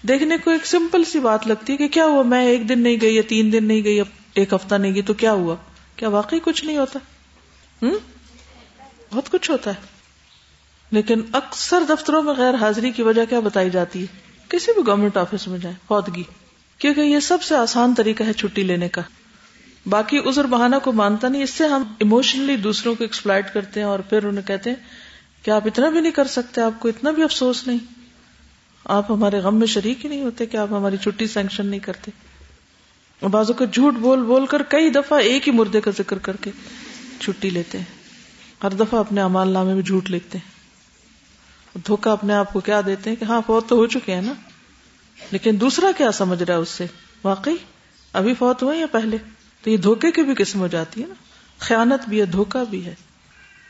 [0.08, 2.98] دیکھنے کو ایک سمپل سی بات لگتی ہے کہ کیا ہوا؟ میں ایک دن نہیں
[3.02, 5.56] گئی یا تین دن نہیں گئی یا ایک ہفتہ نہیں گئی، تو کیا ہوا؟
[5.96, 7.00] کیا واقعی کچھ نہیں ہوتا؟
[7.82, 7.96] ہوں
[9.12, 10.02] بہت کچھ ہوتا ہے۔
[10.92, 14.06] لیکن اکثر دفتروں میں غیر حاضری کی وجہ کیا بتائی جاتی ہے؟
[14.50, 16.24] کسی بھی گورنمنٹ آفس میں جائیں، فوتگی۔
[16.78, 19.02] کیونکہ یہ سب سے آسان طریقہ ہے چھٹی لینے کا۔
[19.86, 23.88] باقی ازر بہانا کو مانتا نہیں، اس سے ہم ایموشنلی دوسروں کو ایکسپلائٹ کرتے ہیں
[23.88, 25.00] اور پھر انہیں کہتے ہیں
[25.44, 27.78] کہ آپ اتنا بھی نہیں کر سکتے، آپ کو اتنا بھی افسوس نہیں۔
[28.86, 32.12] آپ ہمارے غم میں شریک ہی نہیں ہوتے کہ آپ ہماری چھٹی سینکشن نہیں کرتے۔
[33.32, 36.52] بازو کو جھوٹ بول بول کر کئی دفعہ ایک ہی مردے کا ذکر کر کے
[37.20, 37.86] چھٹی لیتے ہیں۔
[38.64, 40.52] ہر دفعہ اپنے امال نامے میں جھوٹ لکھتے ہیں۔
[41.86, 44.34] دھوکا اپنے آپ کو کیا دیتے ہیں کہ ہاں فوت تو ہو چکے ہیں نا۔
[45.32, 46.86] لیکن دوسرا کیا سمجھ رہا ہے اس سے؟
[47.24, 47.56] واقعی،
[48.14, 49.18] ابھی فوت ہوئے یا پہلے؟
[49.64, 51.14] تو یہ دھوکے کی بھی قسم ہو جاتی ہے نا۔
[51.60, 52.96] خیانت بھی ہے دھوکا بھی ہے،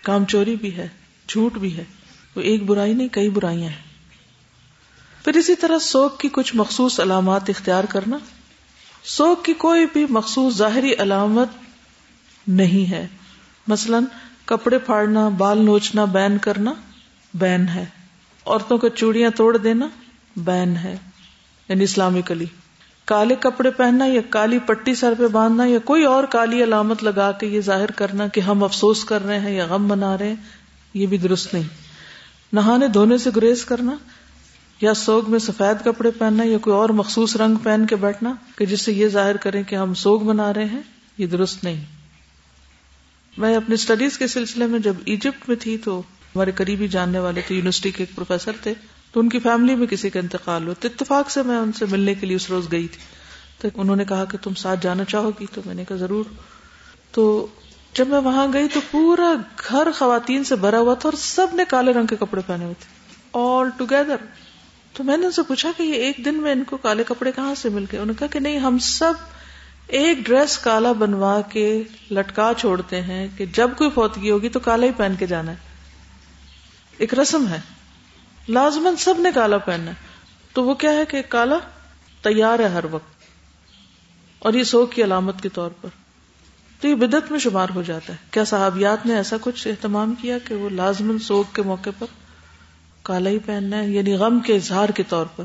[0.03, 0.87] کام چوری بھی ہے۔
[1.31, 1.83] جھوٹ بھی ہے۔
[2.35, 3.91] وہ ایک برائی نہیں، کئی برائیاں ہیں۔
[5.23, 8.17] پھر اسی طرح سوک کی کچھ مخصوص علامات اختیار کرنا۔
[9.03, 11.47] سوک کی کوئی بھی مخصوص ظاہری علامت
[12.47, 13.07] نہیں ہے۔
[13.67, 14.03] مثلاً
[14.45, 16.73] کپڑے پھاڑنا، بال نوچنا، بین کرنا،
[17.33, 17.85] بین ہے۔
[18.45, 19.87] عورتوں کو چوڑیاں توڑ دینا،
[20.37, 20.97] بین ہے۔
[21.69, 22.45] یعنی اسلامکلی
[23.05, 27.31] کالے کپڑے پہننا یا کالی پٹی سر پہ باندھنا یا کوئی اور کالی علامت لگا
[27.31, 30.35] کے یہ ظاہر کرنا کہ ہم افسوس کر رہے ہیں یا غم منا رہے ہیں۔
[30.93, 31.63] یہ بھی درست نہیں۔
[32.53, 33.95] نہانے دھونے سے گریز کرنا
[34.81, 38.65] یا سوگ میں سفید کپڑے پہننا یا کوئی اور مخصوص رنگ پہن کے بیٹھنا کہ
[38.65, 40.81] جس سے یہ ظاہر کریں کہ ہم سوگ منا رہے ہیں،
[41.17, 41.85] یہ درست نہیں۔
[43.37, 47.41] میں اپنی اسٹڈیز کے سلسلے میں جب ایجپٹ میں تھی تو ہمارے قریبی جاننے والے
[47.47, 48.73] تھے یونیورسٹی کے ایک پروفیسر تھے۔
[49.11, 51.85] تو ان کی فیملی میں کسی کا انتقال ہو تو اتفاق سے میں ان سے
[51.91, 53.01] ملنے کے لیے اس روز گئی تھی۔
[53.57, 56.23] تو انہوں نے کہا کہ تم ساتھ جانا چاہو گی؟ تو میں نے کہا ضرور۔
[57.11, 57.47] تو
[57.93, 59.33] جب میں وہاں گئی تو پورا
[59.69, 62.75] گھر خواتین سے بھرا ہوا تھا اور سب نے کالے رنگ کے کپڑے پہنے ہوئے
[62.79, 62.87] تھے۔
[63.33, 64.15] آل ٹوگیدر
[64.93, 67.31] تو میں نے ان سے پوچھا کہ یہ ایک دن میں ان کو کالے کپڑے
[67.31, 69.13] کہاں سے مل گئے؟ انہوں نے کہا کہ نہیں، ہم سب
[69.87, 74.85] ایک ڈریس کالا بنوا کے لٹکا چھوڑتے ہیں کہ جب کوئی فوتگی ہوگی تو کالا
[74.85, 75.57] ہی پہن کے جانا ہے۔
[76.97, 77.59] ایک رسم ہے۔
[78.49, 79.95] لازمن سب نے کالا پہننا ہے۔
[80.53, 81.57] تو وہ کیا ہے کہ کالا
[82.21, 83.21] تیار ہے ہر وقت۔
[84.39, 86.00] اور یہ سوگ کی علامت کے طور پر۔
[86.81, 90.37] تو یہ بدت میں شمار ہو جاتا ہے۔ کیا صحابیات نے ایسا کچھ اہتمام کیا
[90.39, 92.05] کہ وہ لازمن سوگ کے موقع پر
[93.03, 95.43] کالا ہی پہننا ہے؟ یعنی غم کے اظہار کے طور پر۔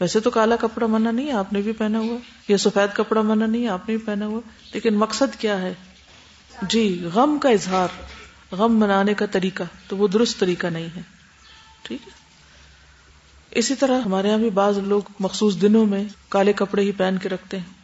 [0.00, 2.16] ویسے تو کالا کپڑا منع نہیں آپ نے بھی پہنا ہوا۔
[2.48, 4.40] یا سفید کپڑا منع نہیں آپ نے بھی پہنا ہوا۔
[4.74, 5.74] لیکن مقصد کیا ہے؟
[6.62, 7.88] جی غم کا اظہار،
[8.52, 11.02] غم منانے کا طریقہ، تو وہ درست طریقہ نہیں ہے۔
[11.82, 12.12] ٹھیک ہے۔
[13.50, 17.28] اسی طرح ہمارے یہاں بھی بعض لوگ مخصوص دنوں میں کالے کپڑے ہی پہن کے
[17.28, 17.75] رکھتے ہیں۔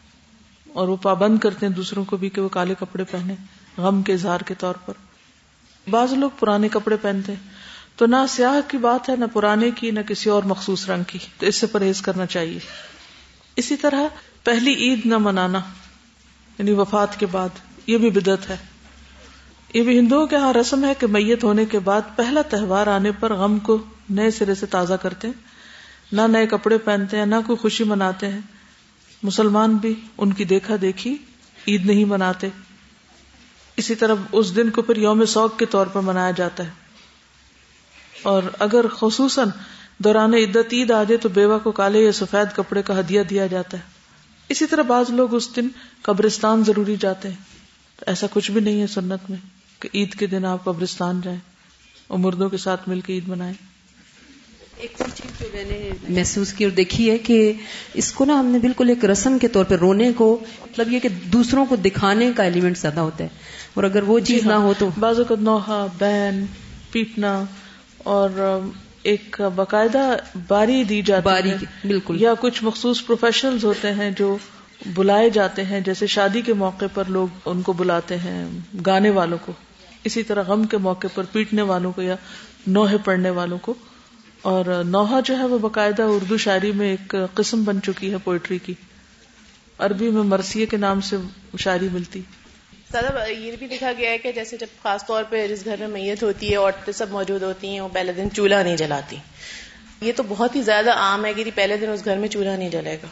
[0.72, 3.34] اور وہ پابند کرتے ہیں دوسروں کو بھی کہ وہ کالے کپڑے پہنے،
[3.78, 4.92] غم کے اظہار کے طور پر۔
[5.90, 7.50] بعض لوگ پرانے کپڑے پہنتے ہیں۔
[7.96, 11.18] تو نہ سیاہ کی بات ہے، نہ پرانے کی، نہ کسی اور مخصوص رنگ کی۔
[11.38, 12.58] تو اس سے پرہیز کرنا چاہیے۔
[13.56, 14.02] اسی طرح
[14.44, 15.60] پہلی عید نہ منانا
[16.58, 17.48] یعنی وفات کے بعد،
[17.86, 18.56] یہ بھی بدت ہے۔
[19.74, 23.10] یہ بھی ہندوؤں کے ہاں رسم ہے کہ میت ہونے کے بعد پہلا تہوار آنے
[23.12, 23.78] پر غم کو
[24.10, 25.34] نئے سرے سے تازہ کرتے ہیں۔
[26.12, 28.40] نہ نئے کپڑے پہنتے ہیں، نہ کوئی خوشی مناتے ہیں۔
[29.22, 31.16] مسلمان بھی ان کی دیکھا دیکھی
[31.68, 32.48] عید نہیں مناتے۔
[33.76, 36.70] اسی طرح اس دن کو پھر یوم سوگ کے طور پر منایا جاتا ہے۔
[38.22, 39.48] اور اگر خصوصاً
[39.98, 43.46] دوران عدت عید آ جائے تو بیوہ کو کالے یا سفید کپڑے کا ہدیہ دیا
[43.46, 43.82] جاتا ہے۔
[44.48, 45.68] اسی طرح بعض لوگ اس دن
[46.02, 47.36] قبرستان ضروری جاتے ہیں۔
[48.06, 49.38] ایسا کچھ بھی نہیں ہے سنت میں
[49.80, 51.38] کہ عید کے دن آپ قبرستان جائیں،
[52.06, 53.54] اور مردوں کے ساتھ مل کے عید منائیں۔
[54.82, 57.52] ایک اور چیز جو میں نے محسوس کی اور دیکھی ہے کہ
[57.94, 60.98] اس کو نا ہم نے بالکل ایک رسم کے طور پہ رونے کو مطلب یہ
[60.98, 63.28] کہ دوسروں کو دکھانے کا ایلیمنٹ زیادہ ہوتا ہے۔
[63.74, 66.46] اور اگر وہ چیز نہ ہو تو۔ بعض اوقات نوحہ بین
[66.92, 67.44] پیٹنا
[67.98, 68.60] اور
[69.02, 70.16] ایک باقاعدہ
[70.48, 74.38] باری دی جاتی باری ہے۔ بالکل۔ یا کچھ مخصوص پروفیشنلز ہوتے ہیں جو
[74.94, 78.46] بلائے جاتے ہیں جیسے شادی کے موقع پر لوگ ان کو بلاتے ہیں
[78.86, 79.52] گانے والوں کو۔
[80.04, 82.16] اسی طرح غم کے موقع پر پیٹنے والوں کو یا
[82.66, 83.74] نوحے پڑھنے والوں کو۔
[84.42, 88.58] اور نوحہ جو ہے وہ باقاعدہ اردو شاعری میں ایک قسم بن چکی ہے پوئٹری
[88.58, 88.74] کی۔
[89.78, 91.16] عربی میں مرثیے کے نام سے
[91.58, 92.20] شاعری ملتی۔
[92.92, 95.88] سادہ، یہ بھی لکھا گیا ہے کہ جیسے جب خاص طور پہ جس گھر میں
[95.88, 99.16] میت ہوتی ہے، عورتیں سب موجود ہوتی ہیں، وہ پہلے دن چولہا نہیں جلاتی۔
[100.00, 102.56] یہ تو بہت ہی زیادہ عام ہے کہ جی پہلے دن اس گھر میں چولہا
[102.56, 103.06] نہیں جلے گا۔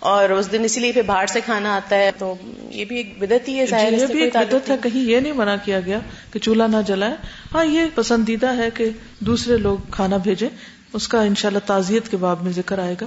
[0.00, 2.34] اور اس دن اسی لیے پھر باہر سے کھانا آتا ہے تو
[2.70, 5.32] یہ بھی ایک بدت ہی ہے ظاہر یہ بھی ایک بدت ہے کہیں یہ نہیں
[5.32, 5.98] منع کیا گیا
[6.32, 7.14] کہ چولہا نہ جلائے
[7.54, 10.48] ہاں یہ پسندیدہ ہے کہ دوسرے لوگ کھانا بھیجیں۔
[10.92, 13.06] اس کا انشاءاللہ تعزیت کے باب میں ذکر آئے گا۔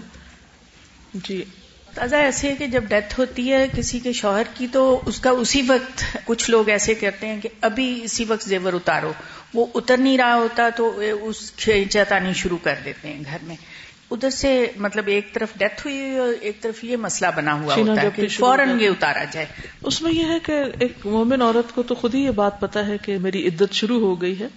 [1.14, 1.44] جی۔
[1.94, 5.30] تازہ ایسے ہے کہ جب ڈیتھ ہوتی ہے کسی کے شوہر کی تو اس کا
[5.30, 9.14] اسی وقت کچھ لوگ ایسے کرتے ہیں کہ ابھی اسی وقت زیور اتارو۔
[9.54, 13.56] وہ اتر نہیں رہا ہوتا تو اس کھینچاتانی شروع کر دیتے ہیں گھر میں۔
[14.14, 18.02] ادھر سے مطلب ایک طرف ڈیتھ ہوئی اور ایک طرف یہ مسئلہ بنا ہوا ہوتا
[18.02, 19.46] ہے کہ فوراً یہ اتارا جائے۔
[19.82, 22.88] اس میں یہ ہے کہ ایک مومن عورت کو تو خود ہی یہ بات پتا
[22.88, 24.48] ہے کہ میری عدت شروع ہو گئی ہے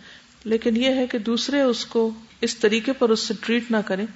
[0.45, 4.07] لیکن یہ ہے کہ دوسرے اس کو اس طریقے پر اس سے ٹریٹ نہ کریں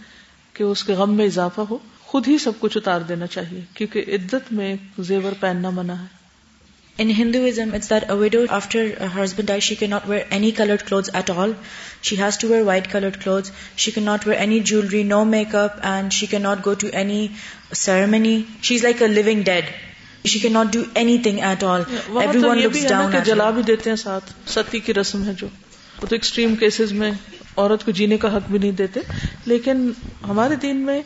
[0.53, 4.05] کہ اس کے غم میں اضافہ ہو۔ خود ہی سب کچھ اتار دینا چاہیے کیونکہ
[4.09, 6.20] عدت میں زیور پہننا منع ہے۔
[7.01, 8.87] In Hinduism it's that a widow after
[9.17, 11.53] husband I she can not wear any coloured cloth at all
[12.03, 15.55] she has to wear white coloured cloth she can not wear any jewellery no make
[15.55, 17.27] up and she can not go to any
[17.75, 19.03] ceremony she is like
[19.45, 19.65] dead
[20.25, 20.81] she can not do
[21.19, 21.83] anything at all
[22.39, 25.47] everyone looks down جلا بھی دیتے ہیں ساتھ ستی کی رسم ہے جو
[26.03, 27.11] وہ تو ایکسٹریم کیسز میں
[27.57, 29.01] عورت کو جینے کا حق بھی نہیں دیتے
[29.47, 29.91] لیکن
[30.29, 31.01] ہمارے دین میں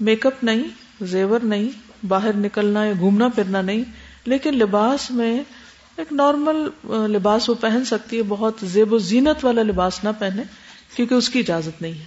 [0.00, 0.62] میک اپ نہیں
[1.06, 1.68] زیور نہیں
[2.06, 3.84] باہر نکلنا یا گھومنا پھرنا نہیں
[4.24, 5.42] لیکن لباس میں
[5.96, 6.56] ایک نارمل
[7.12, 10.42] لباس وہ پہن سکتی ہے، بہت زیب و زینت والا لباس نہ پہنے،
[10.96, 12.04] کیونکہ اس کی اجازت نہیں ہے۔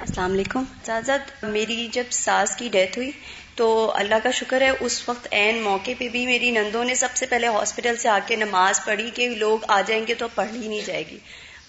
[0.00, 3.10] السلام علیکم۔ اجازت میری جب ساس کی ڈیتھ ہوئی،
[3.54, 7.08] تو اللہ کا شکر ہے، اس وقت عین موقع پہ بھی میری نندوں نے سب
[7.14, 10.56] سے پہلے ہاسپٹل سے آ کے نماز پڑھی کہ لوگ آ جائیں گے تو پڑھ
[10.62, 11.18] ہی نہیں جائے گی۔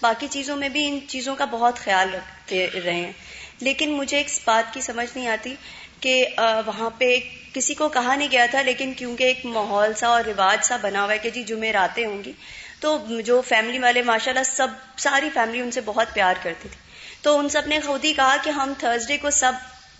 [0.02, 3.12] باقی چیزوں میں بھی ان چیزوں کا بہت خیال رکھتے رہے ہیں۔
[3.60, 5.54] لیکن مجھے ایک بات کی سمجھ نہیں آتی۔
[6.00, 6.26] کہ
[6.66, 7.18] وہاں پہ
[7.52, 11.04] کسی کو کہا نہیں گیا تھا لیکن کیونکہ ایک ماحول سا اور رواج سا بنا
[11.04, 12.32] ہوا ہے کہ جی جمعے راتیں ہوں گی
[12.80, 16.78] تو جو فیملی والے ماشاء اللہ سب ساری فیملی ان سے بہت پیار کرتی تھی۔
[17.22, 19.52] تو ان سب نے خود ہی کہا کہ ہم تھرسڈے کو سب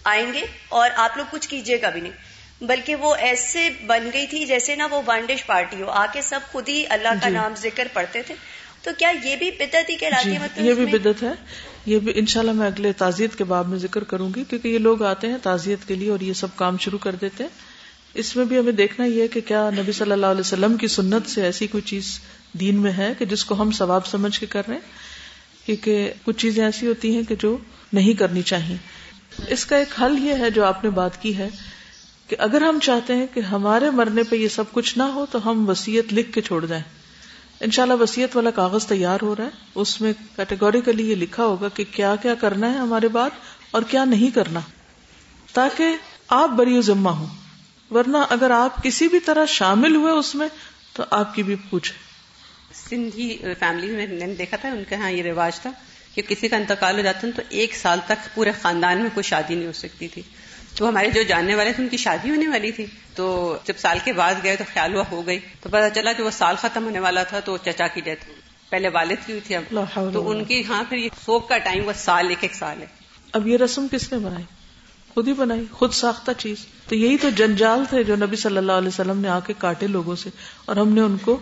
[0.04, 4.26] آئیں گے اور آپ لوگ کچھ کیجیے گا بھی نہیں۔ بلکہ وہ ایسے بن گئی
[4.26, 7.28] تھی جیسے نا وہ ون ڈش پارٹی ہو۔ آ کے سب خود ہی اللہ کا
[7.28, 8.34] جی۔ نام ذکر پڑھتے تھے۔
[8.82, 11.32] تو کیا یہ بھی بدت ہی کہلاتی جی ہے مطلب یہ بھی؟ بدت ہے۔
[11.86, 15.02] یہ بھی انشاءاللہ میں اگلے تعزیت کے باب میں ذکر کروں گی، کیونکہ یہ لوگ
[15.02, 17.50] آتے ہیں تعزیت کے لیے اور یہ سب کام شروع کر دیتے ہیں۔
[18.14, 20.86] اس میں بھی ہمیں دیکھنا یہ ہے کہ کیا نبی صلی اللہ علیہ وسلم کی
[20.86, 22.20] سنت سے ایسی کوئی چیز
[22.52, 24.82] دین میں ہے کہ جس کو ہم ثواب سمجھ کے کر رہے ہیں؟
[25.66, 27.58] کیونکہ کچھ چیزیں ایسی ہوتی ہیں کہ جو
[27.92, 28.76] نہیں کرنی چاہیے۔
[29.48, 31.48] اس کا ایک حل یہ ہے جو آپ نے بات کی ہے
[32.28, 35.50] کہ اگر ہم چاہتے ہیں کہ ہمارے مرنے پہ یہ سب کچھ نہ ہو تو
[35.50, 36.84] ہم وسیعت لکھ کے چھوڑ جائیں
[37.60, 41.84] انشاءاللہ وسیعت والا کاغذ تیار ہو رہا ہے۔ اس میں کیٹیگوریکلی یہ لکھا ہوگا کہ
[41.90, 43.30] کیا کیا کرنا ہے ہمارے بعد
[43.70, 44.60] اور کیا نہیں کرنا۔
[45.52, 45.84] تاکہ
[46.28, 47.26] آپ بری ذمہ ہوں۔
[47.90, 50.48] ورنہ اگر آپ کسی بھی طرح شامل ہوئے اس میں
[50.92, 51.94] تو آپ کی بھی پوچھے
[52.88, 55.70] سندھی فیملی میں نے دیکھا تھا، ان کے ہاں یہ رواج تھا
[56.14, 59.54] کہ کسی کا انتقال ہو جاتا تو ایک سال تک پورے خاندان میں کوئی شادی
[59.54, 60.22] نہیں ہو سکتی تھی۔
[60.80, 63.98] تو ہمارے جو جاننے والے تھے ان کی شادی ہونے والی تھی۔ تو جب سال
[64.04, 66.84] کے بعد گئے تو خیال ہوا ہو گئی۔ تو پتا چلا کہ وہ سال ختم
[66.84, 68.24] ہونے والا تھا تو چچا کی ڈیتھ
[68.70, 69.78] پہلے والد کی ہوئی تھی اب۔
[70.12, 72.86] تو ان کی ہاں پھر یہ سوک کا ٹائم وہ سال ایک ایک سال ہے۔
[73.32, 74.44] اب یہ رسم کس نے بنائی؟
[75.14, 76.56] خود ہی بنائی خود ساختہ چیز۔
[76.88, 79.86] تو یہی تو جنجال تھے جو نبی صلی اللہ علیہ وسلم نے آ کے کاٹے
[79.86, 80.30] لوگوں سے
[80.64, 81.40] اور ہم نے ان کو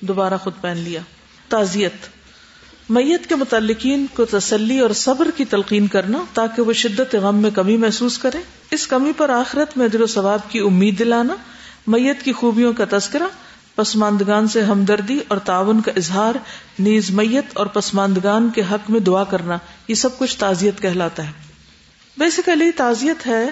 [0.00, 1.00] دوبارہ خود پہن لیا۔
[1.48, 2.17] تعزیت۔
[2.88, 7.50] میت کے متعلقین کو تسلی اور صبر کی تلقین کرنا تاکہ وہ شدت غم میں
[7.50, 8.38] کمی محسوس کرے
[8.70, 11.34] اس کمی پر آخرت میں ادر و ثواب کی امید دلانا،
[11.86, 13.22] میت کی خوبیوں کا تذکرہ،
[13.74, 16.34] پسماندگان سے ہمدردی اور تعاون کا اظہار،
[16.78, 21.32] نیز میت اور پسماندگان کے حق میں دعا کرنا، یہ سب کچھ تعزیت کہلاتا ہے۔
[22.18, 23.46] بیسیکلی تعزیت ہے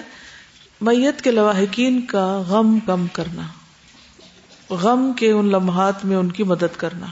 [0.81, 3.41] میت کے لواحقین کا غم کم کرنا،
[4.69, 7.05] غم کے ان لمحات میں ان کی مدد کرنا۔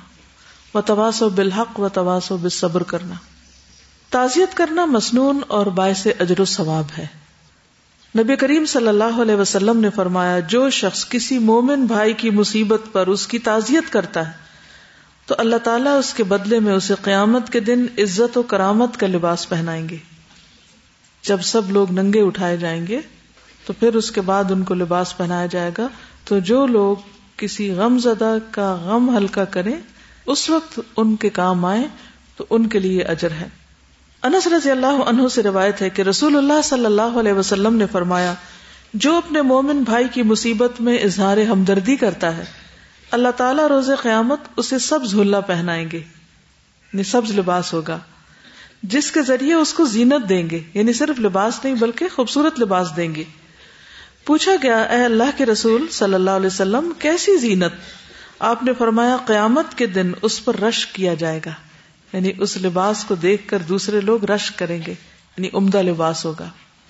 [0.76, 3.16] و تواس و بالحق و تواس و بالصبر کرنا۔
[4.10, 7.08] تعزیت کرنا مسنون اور باعث اجر و ثواب ہے۔
[8.18, 12.82] نبی کریم صلی اللہ علیہ وسلم نے فرمایا، جو شخص کسی مومن بھائی کی مصیبت
[12.92, 14.34] پر اس کی تعزیت کرتا ہے،
[15.26, 19.08] تو اللہ تعالیٰ اس کے بدلے میں اسے قیامت کے دن عزت و کرامت کا
[19.08, 19.98] لباس پہنائیں گے۔
[21.24, 23.00] جب سب لوگ ننگے اٹھائے جائیں گے،
[23.66, 25.88] تو پھر اس کے بعد ان کو لباس پہنایا جائے گا۔
[26.26, 26.96] تو جو لوگ
[27.38, 29.76] کسی غم زدہ کا غم ہلکا کریں
[30.26, 31.84] اس وقت ان کے کام آئے
[32.38, 33.48] تو ان کے لیے اجر ہے۔
[34.24, 37.86] انس رضی اللہ عنہ سے روایت ہے کہ رسول اللہ صلی اللہ علیہ وسلم نے
[37.92, 38.34] فرمایا،
[38.94, 42.46] جو اپنے مومن بھائی کی مصیبت میں اظہار ہمدردی کرتا ہے،
[43.12, 48.00] اللہ تعالیٰ روز قیامت اسے سبز ہلا پہنائیں گے یعنی سبز لباس ہوگا،
[48.84, 52.96] جس کے ذریعے اس کو زینت دیں گے یعنی صرف لباس نہیں بلکہ خوبصورت لباس
[52.96, 53.24] دیں گے۔
[54.26, 57.74] پوچھا گیا، اے اللہ کے رسول صلی اللہ علیہ وسلم، کیسی زینت؟
[58.40, 61.52] آپ نے فرمایا قیامت کے دن اس پر رش کیا جائے گا۔
[62.14, 64.92] یعنی اس لباس کو دیکھ کر دوسرے لوگ رش کریں گے۔
[65.38, 66.50] یعنی عمدہ لباس ہوگا۔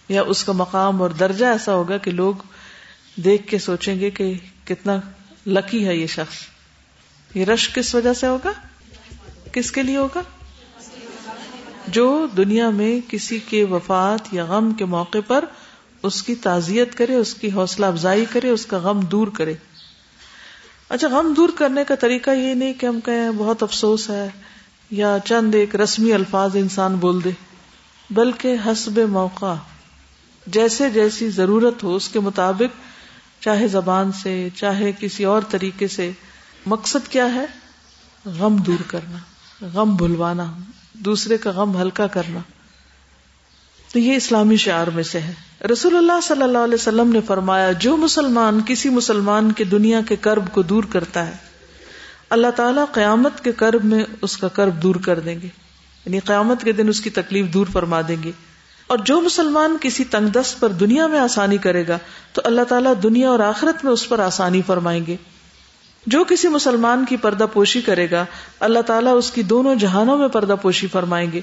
[0.10, 2.34] یا اس کا مقام اور درجہ ایسا ہوگا کہ لوگ
[3.16, 4.34] دیکھ کے سوچیں گے کہ
[4.66, 5.00] کتنا
[5.48, 6.36] لکی ہے یہ شخص۔
[7.36, 8.52] یہ رش کس وجہ سے ہوگا؟
[9.52, 10.22] کس کے لیے ہوگا؟
[11.88, 15.46] جو دنیا میں کسی کے وفات یا غم کے موقع پر
[16.04, 19.54] اس کی تعزیت کرے، اس کی حوصلہ افزائی کرے، اس کا غم دور کرے۔
[20.90, 24.30] اچھا غم دور کرنے کا طریقہ یہ نہیں کہ ہم کہیں بہت افسوس ہے
[24.92, 27.30] یا چند ایک رسمی الفاظ انسان بول دے،
[28.10, 29.56] بلکہ حسب موقع،
[30.48, 32.80] جیسے جیسی ضرورت ہو، اس کے مطابق
[33.44, 36.12] چاہے زبان سے، چاہے کسی اور طریقے سے۔
[36.66, 37.46] مقصد کیا ہے؟
[38.26, 39.18] غم دور کرنا،
[39.74, 40.54] غم بھلوانا،
[40.94, 42.40] دوسرے کا غم ہلکا کرنا۔
[43.96, 45.34] تو یہ اسلامی شعار میں سے ہے۔
[45.72, 50.16] رسول اللہ صلی اللہ علیہ وسلم نے فرمایا، جو مسلمان کسی مسلمان کے دنیا کے
[50.16, 51.32] کرب کو دور کرتا ہے،
[52.30, 55.48] اللہ تعالیٰ قیامت کے کرب میں اس کا کرب دور کر دیں گے۔
[56.06, 58.32] یعنی قیامت کے دن اس کی تکلیف دور فرما دیں گے۔
[58.88, 61.98] اور جو مسلمان کسی تنگ دست پر دنیا میں آسانی کرے گا،
[62.34, 65.16] تو اللہ تعالیٰ دنیا اور آخرت میں اس پر آسانی فرمائیں گے۔
[66.08, 68.26] جو کسی مسلمان کی پردہ پوشی کرے گا،
[68.60, 71.42] اللہ تعالیٰ اس کی دونوں جہانوں میں پردہ پوشی فرمائیں گے۔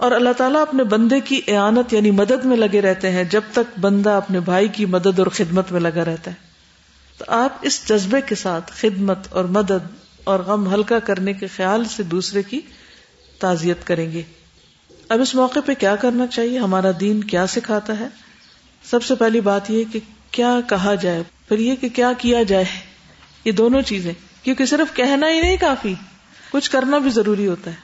[0.00, 3.78] اور اللہ تعالیٰ اپنے بندے کی اعانت یعنی مدد میں لگے رہتے ہیں جب تک
[3.78, 6.36] بندہ اپنے بھائی کی مدد اور خدمت میں لگا رہتا ہے۔
[7.18, 9.86] تو آپ اس جذبے کے ساتھ خدمت اور مدد
[10.24, 12.60] اور غم ہلکا کرنے کے خیال سے دوسرے کی
[13.38, 14.22] تعزیت کریں گے۔
[15.08, 18.08] اب اس موقع پہ کیا کرنا چاہیے؟ ہمارا دین کیا سکھاتا ہے؟
[18.90, 22.64] سب سے پہلی بات یہ کہ کیا کہا جائے، پھر یہ کہ کیا کیا جائے۔
[23.44, 25.94] یہ دونوں چیزیں، کیونکہ صرف کہنا ہی نہیں کافی،
[26.50, 27.76] کچھ کرنا بھی ضروری ہوتا ہے۔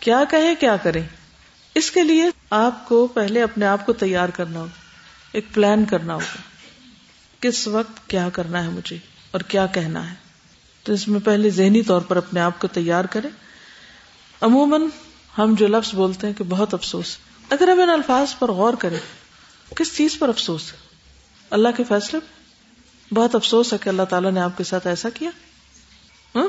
[0.00, 1.02] کیا کہیں، کیا کریں؟
[1.74, 4.80] اس کے لیے آپ کو پہلے اپنے آپ کو تیار کرنا ہوگا،
[5.32, 6.40] ایک پلان کرنا ہوگا،
[7.40, 8.96] کس وقت کیا کرنا ہے مجھے
[9.30, 10.14] اور کیا کہنا ہے۔
[10.82, 13.28] تو اس میں پہلے ذہنی طور پر اپنے آپ کو تیار کرے
[14.40, 14.82] عموماً
[15.38, 17.16] ہم جو لفظ بولتے ہیں کہ بہت افسوس،
[17.50, 18.98] اگر ہم ان الفاظ پر غور کریں،
[19.76, 20.78] کس چیز پر افسوس؟ ہے
[21.50, 22.20] اللہ کے فیصلے
[23.14, 25.30] بہت افسوس ہے کہ اللہ تعالیٰ نے آپ کے ساتھ ایسا کیا۔
[26.34, 26.48] ہاں؟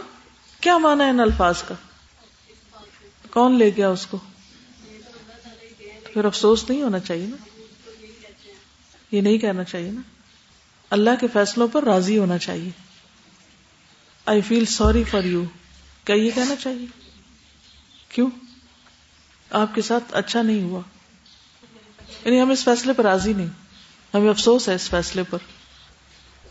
[0.59, 1.75] کیا مانا ہے ان الفاظ کا؟
[3.31, 4.17] کون لے گیا اس کو؟
[6.13, 7.35] پھر افسوس نہیں ہونا چاہیے نا؟
[9.11, 10.01] یہ نہیں کہنا چاہیے نا؟
[10.89, 12.69] اللہ کے فیصلوں پر راضی ہونا چاہیے۔
[14.25, 15.43] I feel sorry for you
[16.05, 16.85] کیا یہ کہنا چاہیے؟
[18.09, 18.29] کیوں؟
[19.49, 20.81] آپ کے ساتھ اچھا نہیں ہوا۔
[22.25, 23.47] یعنی ہم اس فیصلے پر راضی نہیں۔
[24.13, 25.37] ہمیں افسوس ہے اس فیصلے پر۔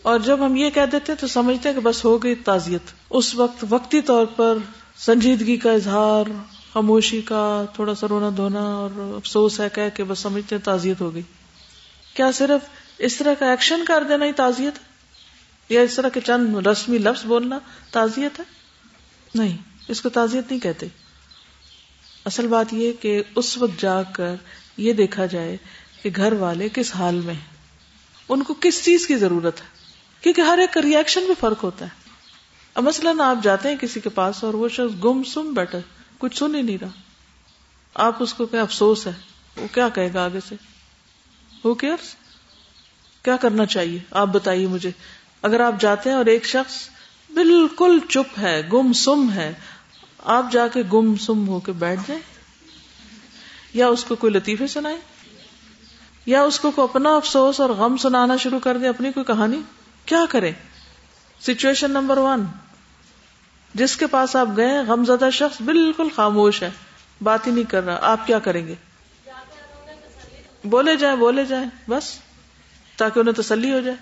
[0.03, 3.35] اور جب ہم یہ کہہ دیتے تو سمجھتے ہیں کہ بس ہو گئی تعزیت۔ اس
[3.35, 4.59] وقت وقتی طور پر
[4.97, 6.25] سنجیدگی کا اظہار۔
[6.75, 11.15] خاموشی کا تھوڑا سا رونا دھونا اور افسوس ہے کہہ کہ بس سمجھتے تعزیت ہو
[11.15, 11.23] گئی۔
[12.15, 14.85] کیا صرف اس طرح کا ایکشن کر دینا ہی تعزیت ہے؟
[15.69, 17.59] یا اس طرح کے چند رسمی لفظ بولنا
[17.91, 18.45] تعزیت ہے؟
[19.35, 19.57] نہیں،
[19.89, 20.87] اس کو تعزیت نہیں کہتے۔
[22.25, 24.35] اصل بات یہ کہ اس وقت جا کر
[24.77, 25.57] یہ دیکھا جائے
[26.03, 27.57] کہ گھر والے کس حال میں ہیں۔
[28.29, 29.67] ان کو کس چیز کی ضرورت ہے؟
[30.21, 31.91] کیونکہ ہر ایک کا ریئیکشن میں فرق ہوتا ہے۔
[32.75, 36.39] اب مثلاً آپ جاتے ہیں کسی کے پاس اور وہ شخص گم سم بیٹھے کچھ
[36.39, 36.89] سن ہی نہیں رہا۔
[37.95, 39.13] آپ اس کو کیا افسوس ہے۔
[39.57, 40.55] وہ کیا کہے گا آگے سے؟
[41.65, 42.15] ہو کیئرس
[43.23, 44.91] کیا کرنا چاہیے؟ آپ بتائیے مجھے۔
[45.43, 46.89] اگر آپ جاتے ہیں اور ایک شخص
[47.31, 49.55] بالکل چپ ہے گم سم ہے،
[50.19, 52.23] آپ جا کے گم سم ہو کے بیٹھ جائیں۔
[53.75, 54.97] یا اس کو کوئی لطیفے سنائے
[56.27, 59.61] یا اس کو کوئی اپنا افسوس اور غم سنانا شروع کر دے اپنی کوئی کہانی۔
[60.05, 60.53] کیا کرے
[61.41, 62.45] سچویشن نمبر ون
[63.75, 66.71] جس کے پاس آپ گئے غم زدہ شخص بالکل خاموش ہے۔
[67.23, 68.75] بات ہی نہیں کر رہا۔ آپ کیا کریں گے؟
[70.65, 72.19] بولے جائیں بولے جائیں، بس۔
[72.97, 73.97] تاکہ انہیں تسلی ہو جائے۔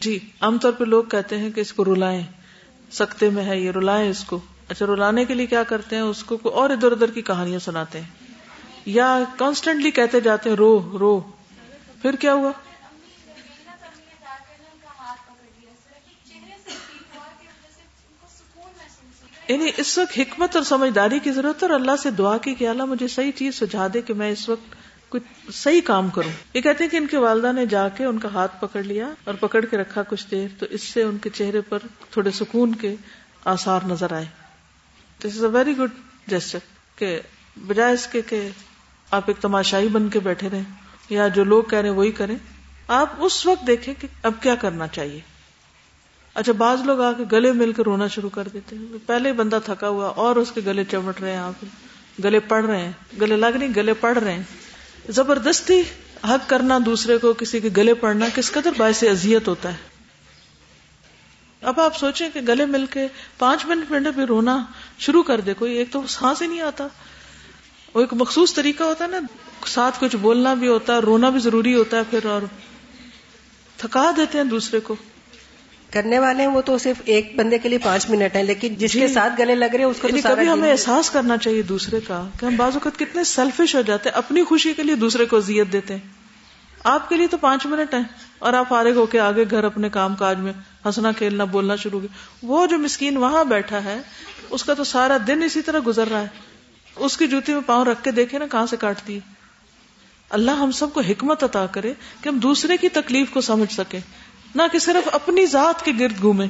[0.00, 2.22] جی عام طور پہ لوگ کہتے ہیں کہ اس کو رلائیں۔
[2.92, 6.24] سکتے میں ہے یہ، رلائیں اس کو۔ اچھا رلانے کے لیے کیا کرتے ہیں؟ اس
[6.24, 8.08] کو اور ادھر ادھر کی کہانیاں سناتے ہیں۔
[8.86, 11.20] یا کانسٹنٹلی کہتے جاتے ہیں، رو رو۔
[12.02, 12.52] پھر کیا ہوا؟
[19.48, 22.68] یعنی اس وقت حکمت اور سمجھداری کی ضرورت ہے اور اللہ سے دعا کی کہ
[22.68, 24.76] اللہ مجھے صحیح چیز سجھا دے کہ میں اس وقت
[25.08, 28.18] کچھ صحیح کام کروں۔ یہ کہتے ہیں کہ ان کے والدہ نے جا کے ان
[28.18, 31.30] کا ہاتھ پکڑ لیا اور پکڑ کے رکھا کچھ دیر، تو اس سے ان کے
[31.30, 31.78] چہرے پر
[32.10, 32.94] تھوڑے سکون کے
[33.44, 34.24] آثار نظر آئے۔
[35.18, 35.90] دس is a very good
[36.26, 36.58] gesture
[36.96, 37.20] کہ
[37.66, 38.48] بجائے اس کے کہ
[39.10, 40.62] آپ ایک تماشائی بن کے بیٹھے رہیں
[41.08, 42.36] یا جو لوگ کہہ رہے ہیں وہی کریں،
[42.88, 45.20] آپ اس وقت دیکھیں کہ اب کیا کرنا چاہیے۔
[46.38, 49.58] اچھا بعض لوگ آ کے گلے مل کے رونا شروع کر دیتے ہیں۔ پہلے بندہ
[49.64, 51.64] تھکا ہوا اور اس کے گلے چمٹ رہے ہیں آپ
[52.24, 54.42] گلے پڑ رہے ہیں۔ گلے لگ نہیں، گلے پڑ رہے ہیں۔
[55.08, 55.82] زبردستی
[56.24, 59.76] حق کرنا دوسرے کو کسی کے گلے پڑنا کس قدر باعث اذیت ہوتا ہے۔
[61.62, 63.06] اب آپ سوچیں کہ گلے مل کے
[63.38, 64.64] پانچ منٹ منٹ بھی رونا
[64.98, 66.86] شروع کر دے، کوئی ایک تو سانس ہی نہیں آتا۔
[67.94, 69.18] وہ ایک مخصوص طریقہ ہوتا ہے نا،
[69.66, 72.42] ساتھ کچھ بولنا بھی ہوتا ہے، رونا بھی ضروری ہوتا ہے، پھر اور
[73.76, 74.94] تھکا دیتے ہیں دوسرے کو۔
[75.90, 78.92] کرنے والے ہیں وہ تو صرف ایک بندے کے لیے پانچ منٹ ہے لیکن جس
[78.92, 82.00] کے ساتھ گلے لگ رہے ہیں اس کو یعنی کبھی ہمیں احساس کرنا چاہیے دوسرے
[82.00, 85.26] کا کہ ہم بعض اوقات کتنے سیلفش ہو جاتے ہیں اپنی خوشی کے لیے دوسرے
[85.26, 86.18] کو اذیت دیتے ہیں۔
[86.84, 88.02] آپ کے لیے تو پانچ منٹ ہیں
[88.38, 90.52] اور آپ فارغ ہو کے آگے گھر اپنے کام کاج میں
[90.86, 92.00] ہنسنا کھیلنا بولنا شروع
[92.42, 93.98] وہ جو مسکین وہاں بیٹھا ہے
[94.50, 96.26] اس کا تو سارا دن اسی طرح گزر رہا ہے۔
[96.96, 99.20] اس کی جوتی میں پاؤں رکھ کے دیکھے نا کہاں سے کاٹتی ہے۔
[100.30, 104.00] اللہ ہم سب کو حکمت عطا کرے کہ ہم دوسرے کی تکلیف کو سمجھ سکیں۔
[104.58, 106.46] نہ کہ صرف اپنی ذات کے گرد گھومے۔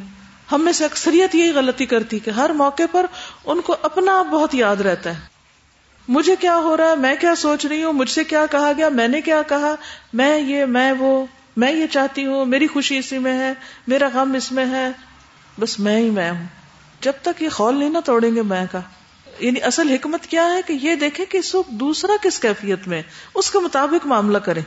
[0.53, 3.07] ہم میں سے اکثریت یہی غلطی کرتی کہ ہر موقع پر
[3.45, 5.21] ان کو اپنا بہت یاد رہتا ہے۔
[6.09, 8.89] مجھے کیا ہو رہا ہے؟ میں کیا سوچ رہی ہوں؟ مجھ سے کیا کہا گیا؟
[8.89, 9.75] میں نے کیا کہا؟
[10.13, 13.53] میں یہ، میں وہ، میں یہ چاہتی ہوں۔ میری خوشی اسی میں ہے،
[13.87, 14.89] میرا غم اس میں ہے۔
[15.61, 16.47] بس میں ہی میں ہوں۔
[17.01, 18.81] جب تک یہ خول نہیں نہ توڑیں گے میں کا۔
[19.39, 23.03] یعنی اصل حکمت کیا ہے کہ یہ دیکھیں کہ اس وقت دوسرا کس کیفیت میں،
[23.35, 24.63] اس کے مطابق معاملہ کریں۔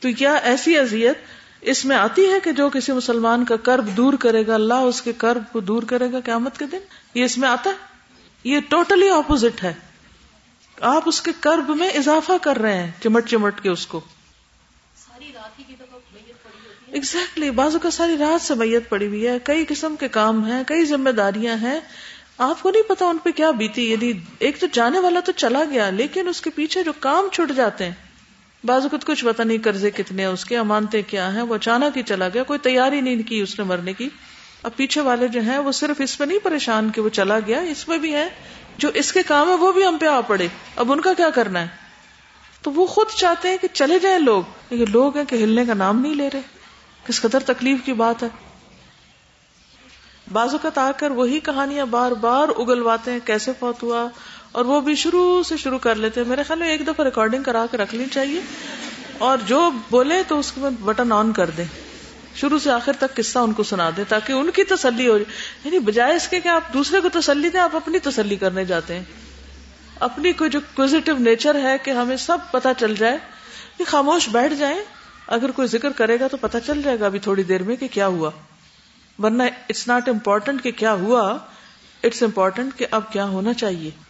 [0.00, 1.18] تو کیا ایسی اذیت
[1.60, 5.02] اس میں آتی ہے کہ جو کسی مسلمان کا کرب دور کرے گا اللہ اس
[5.02, 6.78] کے کرب کو دور کرے گا قیامت کے دن؟
[7.14, 7.74] یہ اس میں آتا ہے؟
[8.44, 9.74] یہ ٹوٹلی اپوزٹ ہے۔
[10.80, 14.00] آپ اس کے کرب میں اضافہ کر رہے ہیں چمٹ چمٹ کے اس کو۔
[16.92, 20.64] ایگزیکٹلی بازو کا ساری رات سے میت پڑی ہوئی ہے۔ کئی قسم کے کام ہیں
[20.66, 21.80] کئی ذمہ داریاں ہیں۔
[22.38, 25.64] آپ کو نہیں پتا ان پہ کیا بیتی یعنی ایک تو جانے والا تو چلا
[25.70, 27.92] گیا لیکن اس کے پیچھے جو کام چھٹ جاتے ہیں
[28.64, 32.02] بازو خود کچھ پتا نہیں قرضے کتنے اس کے امانتے کیا ہیں، وہ اچانک ہی
[32.02, 34.08] چلا گیا، کوئی تیاری نہیں کی اس نے مرنے کی۔
[34.62, 37.60] اب پیچھے والے جو ہیں، وہ صرف اس پہ نہیں پریشان کہ وہ چلا گیا،
[37.60, 38.28] اس میں بھی ہے
[38.78, 41.30] جو اس کے کام ہے وہ بھی ہم پہ آ پڑے۔ اب ان کا کیا
[41.30, 41.66] کرنا ہے؟
[42.62, 45.74] تو وہ خود چاہتے ہیں کہ چلے جائیں لوگ، لیکن لوگ ہیں کہ ہلنے کا
[45.74, 46.40] نام نہیں لے رہے۔
[47.06, 48.28] کس قدر تکلیف کی بات ہے۔
[50.32, 54.08] بازو کا آ کر وہی کہانیاں بار بار اگلواتے ہیں، کیسے فوت ہوا
[54.58, 57.42] اور وہ بھی شروع سے شروع کر لیتے ہیں۔ میرے خیال میں ایک دفعہ ریکارڈنگ
[57.42, 58.40] کرا کے رکھ لینی چاہیے۔
[59.18, 61.64] اور جو بولے تو اس کے بعد بٹن آن کر دیں۔
[62.34, 65.58] شروع سے آخر تک قصہ ان کو سنا دیں تاکہ ان کی تسلی ہو۔ جائے
[65.64, 68.94] یعنی بجائے اس کے کہ آپ دوسرے کو تسلی دیں، آپ اپنی تسلی کرنے جاتے
[68.96, 69.04] ہیں۔
[70.00, 73.18] اپنی کوئی جو پوزیٹو نیچر ہے کہ ہمیں سب پتا چل جائے۔
[73.78, 74.80] کہ خاموش بیٹھ جائیں۔
[75.26, 77.88] اگر کوئی ذکر کرے گا تو پتا چل جائے گا ابھی تھوڑی دیر میں کہ
[77.88, 78.30] کیا ہوا۔
[79.18, 81.38] ورنہ اٹس ناٹ امپورٹنٹ کہ کیا ہوا
[82.04, 84.07] اٹس امپورٹنٹ کہ اب کیا ہونا چاہیے۔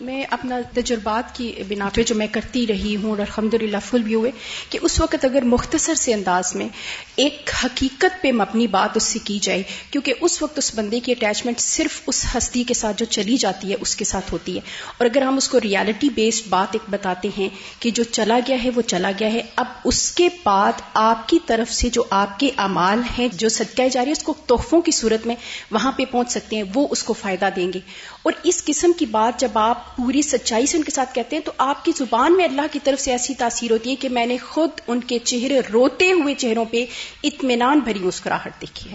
[0.00, 4.02] میں اپنا تجربات کی بنا پہ جو میں کرتی رہی ہوں اور الحمد للہ فل
[4.02, 4.30] بھی ہوئے
[4.70, 6.68] کہ اس وقت اگر مختصر سے انداز میں
[7.16, 11.12] ایک حقیقت پہ اپنی بات اس سے کی جائے، کیونکہ اس وقت اس بندے کی
[11.12, 14.60] اٹیچمنٹ صرف اس ہستی کے ساتھ جو چلی جاتی ہے، اس کے ساتھ ہوتی ہے۔
[14.98, 18.64] اور اگر ہم اس کو ریالٹی بیسڈ بات ایک بتاتے ہیں کہ جو چلا گیا
[18.64, 22.38] ہے، وہ چلا گیا ہے، اب اس کے بعد آپ کی طرف سے جو آپ
[22.38, 25.36] کے امال ہیں، جو صدقہ جاری ہے، اس کو تحفوں کی صورت میں
[25.70, 27.80] وہاں پہ پہنچ سکتے ہیں، وہ اس کو فائدہ دیں گے۔
[28.24, 31.42] اور اس قسم کی بات جب آپ پوری سچائی سے ان کے ساتھ کہتے ہیں
[31.42, 34.26] تو آپ کی زبان میں اللہ کی طرف سے ایسی تاثیر ہوتی ہے کہ میں
[34.26, 36.84] نے خود ان کے چہرے روتے ہوئے چہروں پہ
[37.22, 38.90] اطمینان بھری مسکراہٹ دیکھی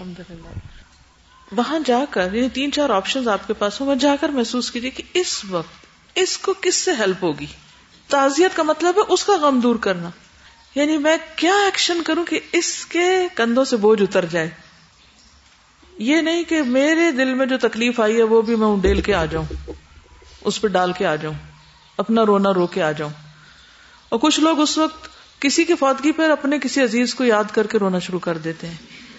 [1.52, 4.70] وہاں جا کر یہ تین چار آپشن آپ کے پاس ہوں، وہاں جا کر محسوس
[4.70, 7.46] کیجیے کہ اس وقت اس کو کس سے ہیلپ ہوگی؟
[8.08, 10.10] تعزیت کا مطلب ہے اس کا غم دور کرنا۔
[10.74, 14.50] یعنی میں کیا ایکشن کروں کہ اس کے کندھوں سے بوجھ اتر جائے؟
[16.00, 19.14] یہ نہیں کہ میرے دل میں جو تکلیف آئی ہے وہ بھی میں ڈیل کے
[19.14, 19.70] آ جاؤں،
[20.44, 21.34] اس پہ ڈال کے آ جاؤں،
[21.96, 23.10] اپنا رونا رو کے آ جاؤں۔
[24.08, 25.08] اور کچھ لوگ اس وقت
[25.40, 28.66] کسی کی فوتگی پر اپنے کسی عزیز کو یاد کر کے رونا شروع کر دیتے
[28.66, 28.74] ہیں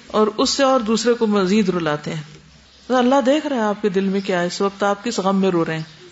[0.07, 2.21] اور اس سے اور دوسرے کو مزید رلاتے ہیں۔
[2.89, 5.41] اللہ دیکھ رہے ہیں آپ کے دل میں کیا ہے؟ اس وقت آپ کس غم
[5.41, 6.07] میں رو رہے ہیں؟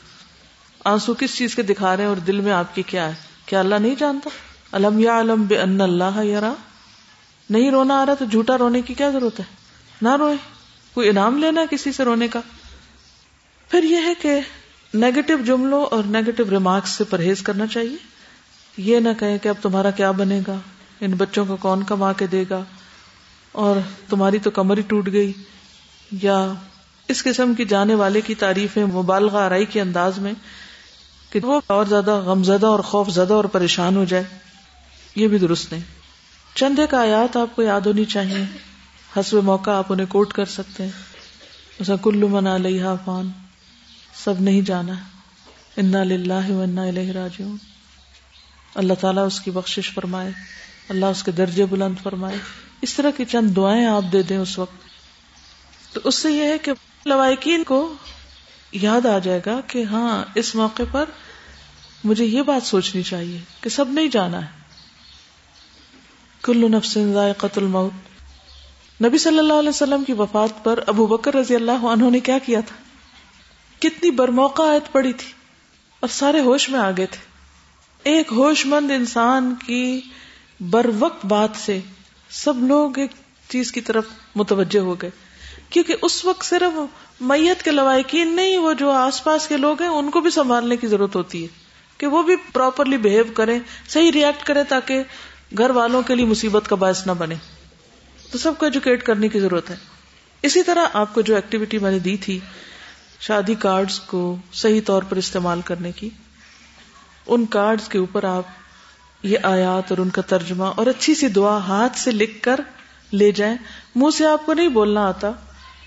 [0.85, 3.13] آنسو کس چیز کے دکھا رہے ہیں اور دل میں آپ کی کیا ہے؟
[3.45, 4.29] کیا اللہ نہیں جانتا؟
[4.73, 6.43] علم یا علم بے ان اللہ یار
[7.49, 9.45] نہیں رونا آ رہا تو جھوٹا رونے کی کیا ضرورت ہے؟
[10.01, 10.58] نہ روئے۔
[10.93, 12.39] کوئی انعام لینا کسی سے رونے کا؟
[13.69, 14.39] پھر یہ ہے کہ
[14.93, 17.97] نیگیٹو جملوں اور نیگیٹو ریمارکس سے پرہیز کرنا چاہیے۔
[18.77, 20.55] یہ نہ کہیں کہ اب تمہارا کیا بنے گا؟
[21.01, 22.63] ان بچوں کو کون کما کے دے گا؟
[23.51, 23.75] اور
[24.09, 25.33] تمہاری تو کمر ہی ٹوٹ گئی۔
[26.11, 26.53] یا
[27.07, 30.33] اس قسم کی جانے والے کی تعریفیں مبالغہ آرائی کے انداز میں
[31.29, 34.23] کہ وہ اور زیادہ غمزدہ اور خوف زدہ اور پریشان ہو جائے۔
[35.15, 35.83] یہ بھی درست نہیں۔
[36.55, 38.45] چند ایک آیات آپ کو یاد ہونی چاہیے۔
[39.17, 40.91] حسب موقع آپ انہیں کوٹ کر سکتے ہیں۔
[41.79, 43.31] اسا کلو منا لئی فان۔
[44.13, 44.93] سب نہیں جانا۔
[45.77, 47.57] انا للہ و انا الہ راجعون۔
[48.75, 50.31] اللہ تعالیٰ اس کی بخشش فرمائے۔
[50.89, 52.37] اللہ اس کے درجے بلند فرمائے۔
[52.81, 54.75] اس طرح کی چند دعائیں آپ دے دیں اس وقت۔
[55.93, 56.71] تو اس سے یہ ہے کہ
[57.05, 57.93] لوائقین کو
[58.71, 61.05] یاد آ جائے گا کہ ہاں اس موقع پر
[62.03, 64.59] مجھے یہ بات سوچنی چاہیے کہ سب نہیں جانا ہے۔
[66.43, 68.08] کلو نفس ذائقت الموت۔
[69.03, 72.37] نبی صلی اللہ علیہ وسلم کی وفات پر ابو بکر رضی اللہ عنہ نے کیا
[72.37, 72.75] کیا تھا؟
[73.79, 75.31] کتنی برموقع آیت پڑی تھی۔
[75.99, 77.17] اور سارے ہوش میں آ گئے تھے۔
[78.03, 80.01] ایک ہوش مند انسان کی
[80.59, 81.79] بر وقت بات سے
[82.29, 83.11] سب لوگ ایک
[83.49, 85.09] چیز کی طرف متوجہ ہو گئے۔
[85.69, 86.79] کیونکہ اس وقت صرف
[87.21, 90.75] میت کے لوائقین نہیں، وہ جو آس پاس کے لوگ ہیں، ان کو بھی سنبھالنے
[90.75, 91.47] کی ضرورت ہوتی ہے
[91.97, 95.03] کہ وہ بھی پراپرلی بہیو کریں، صحیح ریئیکٹ کریں تاکہ
[95.57, 97.35] گھر والوں کے لیے مصیبت کا باعث نہ بنے۔
[98.31, 99.75] تو سب کو ایجوکیٹ کرنے کی ضرورت ہے۔
[100.41, 102.39] اسی طرح آپ کو جو ایکٹیویٹی میں نے دی تھی،
[103.19, 106.09] شادی کارڈز کو صحیح طور پر استعمال کرنے کی،
[107.27, 108.43] ان کارڈز کے اوپر آپ
[109.23, 112.59] یہ آیات اور ان کا ترجمہ اور اچھی سی دعا ہاتھ سے لکھ کر
[113.13, 113.57] لے جائیں۔
[113.95, 115.31] منہ سے آپ کو نہیں بولنا آتا،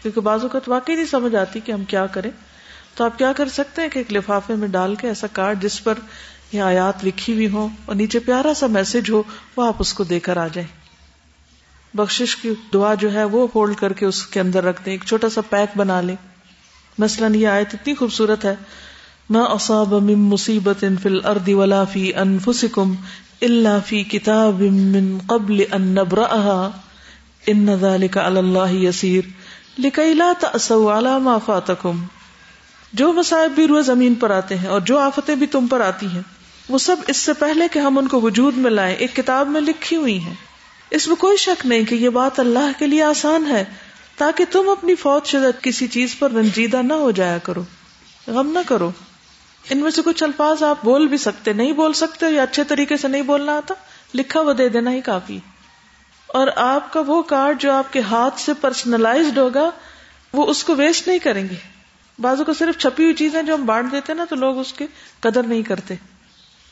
[0.02, 2.30] کیونکہ بعض اوقات واقعی نہیں سمجھ آتی کہ ہم کیا کریں۔
[2.94, 5.84] تو آپ کیا کر سکتے ہیں کہ ایک لفافے میں ڈال کے ایسا کارڈ جس
[5.84, 5.94] پر
[6.52, 9.22] یہ آیات لکھی ہوئی ہو اور نیچے پیارا سا میسج ہو،
[9.56, 10.81] وہ آپ اس کو دے کر آ جائیں۔
[11.94, 15.04] بخشش کی دعا جو ہے وہ فولڈ کر کے اس کے اندر رکھ دیں، ایک
[15.04, 16.16] چھوٹا سا پیک بنا لیں۔
[16.98, 18.54] مثلاً یہ آیت اتنی خوبصورت ہے،
[19.30, 22.94] ما اصاب من مصیبت فی الارض ولا فی انفسکم
[23.42, 26.70] الا فی کتاب من قبل ان نبرأها
[27.46, 29.24] ان ذلك علی اللہ یسیر،
[29.78, 32.02] لکئی لا تأسوا علی ما فاتکم۔
[32.92, 36.06] جو مصائب بھی روح زمین پر آتے ہیں اور جو آفتیں بھی تم پر آتی
[36.06, 36.22] ہیں،
[36.68, 39.60] وہ سب اس سے پہلے کہ ہم ان کو وجود میں لائیں۔ ایک کتاب میں
[39.60, 40.34] لکھی ہوئی ہیں۔
[40.92, 43.64] اس میں کوئی شک نہیں کہ یہ بات اللہ کے لیے آسان ہے،
[44.16, 47.62] تاکہ تم اپنی فوج شدہ کسی چیز پر رنجیدہ نہ ہو جایا کرو۔
[48.26, 48.90] غم نہ کرو۔
[49.70, 52.96] ان میں سے کچھ الفاظ آپ بول بھی سکتے، نہیں بول سکتے، یا اچھے طریقے
[52.96, 53.74] سے نہیں بولنا آتا،
[54.14, 55.38] لکھا وہ دے دینا ہی کافی۔
[56.26, 59.70] اور آپ کا وہ کارڈ جو آپ کے ہاتھ سے پرسنلائزڈ ہوگا،
[60.32, 61.56] وہ اس کو ویسٹ نہیں کریں گے۔
[62.18, 64.86] بازو کو صرف چھپی ہوئی چیزیں جو ہم بانٹ دیتے نا، تو لوگ اس کی
[65.20, 65.94] قدر نہیں کرتے۔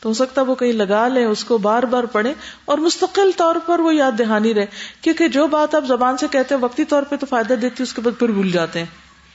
[0.01, 2.33] تو ہو سکتا وہ کہیں لگا لیں، اس کو بار بار پڑھیں
[2.65, 4.65] اور مستقل طور پر وہ یاد دہانی رہے۔
[5.01, 7.83] کیونکہ جو بات آپ زبان سے کہتے ہیں، وقتی طور پہ تو فائدہ دیتی ہے،
[7.83, 8.85] اس کے بعد پھر بھول جاتے ہیں۔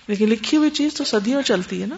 [0.06, 1.96] لیکن لکھی ہوئی چیز تو صدیوں چلتی ہے نا۔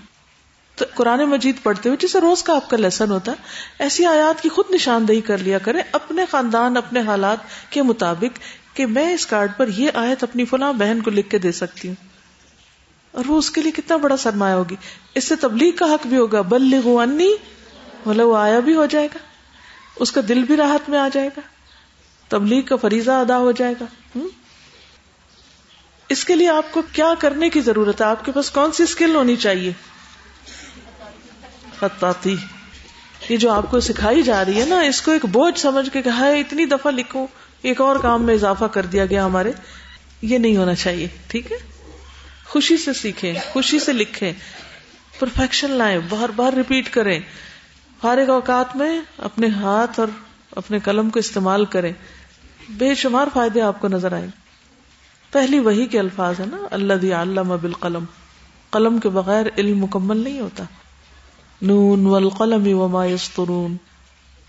[0.76, 3.36] تو قرآن مجید پڑھتے ہوئے جسے روز کا آپ کا لیسن ہوتا ہے،
[3.78, 7.38] ایسی آیات کی خود نشاندہی کر لیا کریں، اپنے خاندان، اپنے حالات
[7.70, 8.40] کے مطابق
[8.76, 11.88] کہ میں اس کارڈ پر یہ آیت اپنی فلاں بہن کو لکھ کے دے سکتی
[11.88, 11.94] ہوں۔
[13.12, 14.76] اور وہ اس کے لیے کتنا بڑا سرمایہ ہوگی۔
[15.14, 16.62] اس سے تبلیغ کا حق بھی ہوگا۔ بل
[17.98, 19.18] انی مطلب وہ آیا بھی ہو جائے گا۔
[19.96, 21.40] اس کا دل بھی راحت میں آ جائے گا۔
[22.28, 23.84] تبلیغ کا فریضہ ادا ہو جائے گا۔
[26.08, 28.82] اس کے لیے آپ کو کیا کرنے کی ضرورت ہے؟ آپ کے پاس کون سی
[28.82, 29.72] اسکل ہونی چاہیے؟
[31.80, 32.36] خطاطی۔
[33.28, 36.02] یہ جو آپ کو سکھائی جا رہی ہے نا، اس کو ایک بوجھ سمجھ کے
[36.02, 37.26] کہا ہے اتنی دفعہ لکھو
[37.62, 39.52] ایک اور کام میں اضافہ کر دیا گیا ہمارے۔
[40.22, 41.56] یہ نہیں ہونا چاہیے، ٹھیک ہے؟
[42.44, 44.32] خوشی سے سیکھیں، خوشی سے لکھیں۔
[45.18, 47.20] پرفیکشن لائیں، بار بار ریپیٹ کریں۔
[48.00, 50.08] فارغ اوقات میں اپنے ہاتھ اور
[50.50, 51.92] اپنے قلم کو استعمال کریں۔
[52.68, 54.28] بے شمار فائدے آپ کو نظر آئیں۔
[55.32, 58.04] پہلی وہی کے الفاظ ہے نا اللہ دیا علامہ بالقلم۔
[58.70, 60.64] قلم کے بغیر علم مکمل نہیں ہوتا۔
[61.62, 63.76] نون والقلم وما یسترون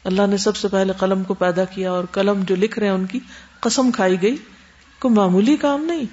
[0.04, 2.94] اللہ نے سب سے پہلے قلم کو پیدا کیا اور قلم جو لکھ رہے ہیں
[2.94, 3.20] ان کی
[3.60, 4.36] قسم کھائی گئی۔
[5.00, 6.04] کوئی معمولی کام نہیں۔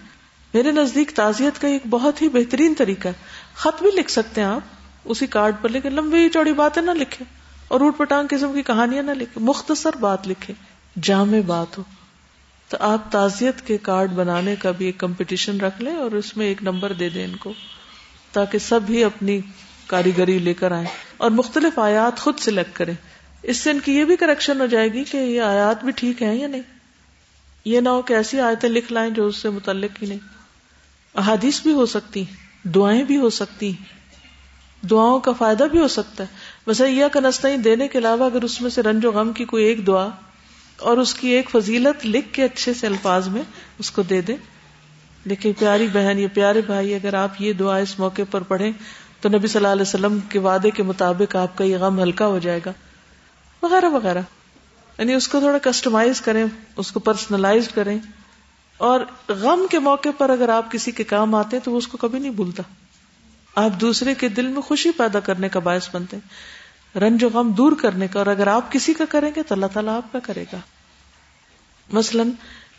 [0.54, 3.12] میرے نزدیک تعزیت کا ایک بہت ہی بہترین طریقہ ہے۔
[3.54, 4.75] خط بھی لکھ سکتے ہیں آپ۔
[5.06, 7.24] اسی کارڈ پر لکھے، لمبی چوڑی باتیں نہ لکھے،
[7.68, 10.54] اور اوٹ پٹانگ قسم کی کہانیاں نہ لکھے، مختصر بات لکھے،
[11.02, 11.82] جامع بات ہو۔
[12.68, 16.46] تو آپ تعزیت کے کارڈ بنانے کا بھی ایک کمپٹیشن رکھ لیں اور اس میں
[16.46, 17.52] ایک نمبر دے دیں ان کو،
[18.32, 19.40] تاکہ سب ہی اپنی
[19.86, 20.86] کاریگری لے کر آئیں۔
[21.16, 22.94] اور مختلف آیات خود سلیکٹ کریں۔
[23.42, 26.22] اس سے ان کی یہ بھی کریکشن ہو جائے گی کہ یہ آیات بھی ٹھیک
[26.22, 26.62] ہیں یا نہیں۔
[27.64, 30.18] یہ نہ ہو کہ ایسی آیتیں لکھ لائیں جو اس سے متعلق ہی نہیں۔
[31.14, 32.24] احادیث بھی ہو سکتی
[32.62, 33.72] دعائیں بھی ہو سکتی
[34.90, 36.28] دعاؤں کا فائدہ بھی ہو سکتا ہے۔
[36.66, 39.64] ویسے یہ کنستیں دینے کے علاوہ اگر اس میں سے رنج و غم کی کوئی
[39.64, 40.08] ایک دعا
[40.78, 43.42] اور اس کی ایک فضیلت لکھ کے اچھے سے الفاظ میں
[43.78, 44.36] اس کو دے دیں۔
[45.24, 48.72] لیکن پیاری بہن یا پیارے بھائی، اگر آپ یہ دعا اس موقع پر پڑھیں
[49.20, 52.26] تو نبی صلی اللہ علیہ وسلم کے وعدے کے مطابق آپ کا یہ غم ہلکا
[52.26, 52.72] ہو جائے گا۔
[53.62, 54.20] وغیرہ وغیرہ۔
[54.98, 56.44] یعنی اس کو تھوڑا کسٹمائز کریں،
[56.76, 57.98] اس کو پرسنلائز کریں۔
[58.76, 61.88] اور غم کے موقع پر اگر آپ کسی کے کام آتے ہیں تو وہ اس
[61.88, 62.62] کو کبھی نہیں بھولتا۔
[63.56, 66.56] آپ دوسرے کے دل میں خوشی پیدا کرنے کا باعث بنتے ہیں۔
[66.98, 69.66] رنج و غم دور کرنے کا اور اگر آپ کسی کا کریں گے تو اللہ
[69.66, 70.56] تعالیٰ آپ کا کرے گا۔
[71.92, 72.22] مثلا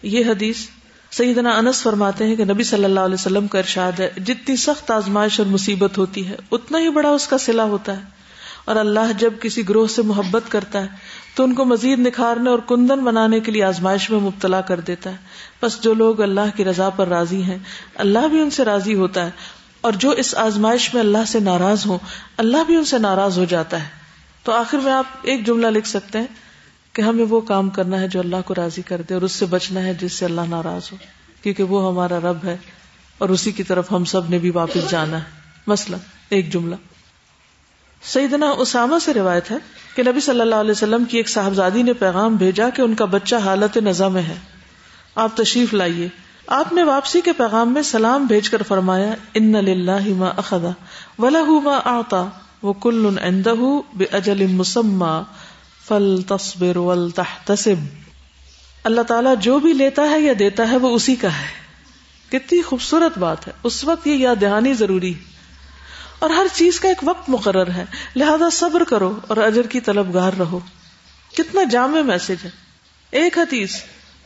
[0.01, 0.67] یہ حدیث
[1.11, 4.91] سیدنا انس فرماتے ہیں کہ نبی صلی اللہ علیہ وسلم کا ارشاد ہے، جتنی سخت
[4.91, 8.01] آزمائش اور مصیبت ہوتی ہے، اتنا ہی بڑا اس کا سلا ہوتا ہے۔
[8.65, 10.87] اور اللہ جب کسی گروہ سے محبت کرتا ہے،
[11.35, 15.09] تو ان کو مزید نکھارنے اور کندن بنانے کے لیے آزمائش میں مبتلا کر دیتا
[15.09, 15.15] ہے۔
[15.61, 17.57] بس جو لوگ اللہ کی رضا پر راضی ہیں،
[17.95, 19.31] اللہ بھی ان سے راضی ہوتا ہے۔
[19.87, 21.97] اور جو اس آزمائش میں اللہ سے ناراض ہوں،
[22.37, 23.87] اللہ بھی ان سے ناراض ہو جاتا ہے۔
[24.43, 26.25] تو آخر میں آپ ایک جملہ لکھ سکتے ہیں
[26.93, 29.45] کہ ہمیں وہ کام کرنا ہے جو اللہ کو راضی کر دے اور اس سے
[29.45, 30.97] بچنا ہے جس سے اللہ ناراض ہو،
[31.43, 32.57] کیونکہ وہ ہمارا رب ہے
[33.17, 35.23] اور اسی کی طرف ہم سب نے بھی واپس جانا ہے۔
[35.67, 35.97] مثلا
[36.29, 36.75] ایک جملہ۔
[38.03, 39.57] سیدنا اسامہ سے روایت ہے
[39.95, 43.05] کہ نبی صلی اللہ علیہ وسلم کی ایک صاحبزادی نے پیغام بھیجا کہ ان کا
[43.05, 44.35] بچہ حالت نظر میں ہے۔
[45.15, 46.07] آپ تشریف لائیے۔
[46.47, 49.51] آپ نے واپسی کے پیغام میں سلام بھیج کر فرمایا، ان
[50.17, 50.69] ما اخذا
[51.19, 52.25] ولہ ما آتا
[52.61, 53.15] وہ کل
[54.11, 55.21] اجل مسما
[55.87, 56.21] فل
[56.77, 57.85] ولتحتسب۔
[58.83, 61.67] اللہ تعالیٰ جو بھی لیتا ہے یا دیتا ہے وہ اسی کا ہے۔
[62.29, 65.13] کتنی خوبصورت بات ہے۔ اس وقت یہ یاد دہانی ضروری
[66.19, 67.85] اور ہر چیز کا ایک وقت مقرر ہے۔
[68.15, 70.59] لہذا صبر کرو اور اجر کی طلب گار رہو۔
[71.37, 72.49] کتنا جامع میسج ہے۔
[73.11, 73.75] ایک حدیث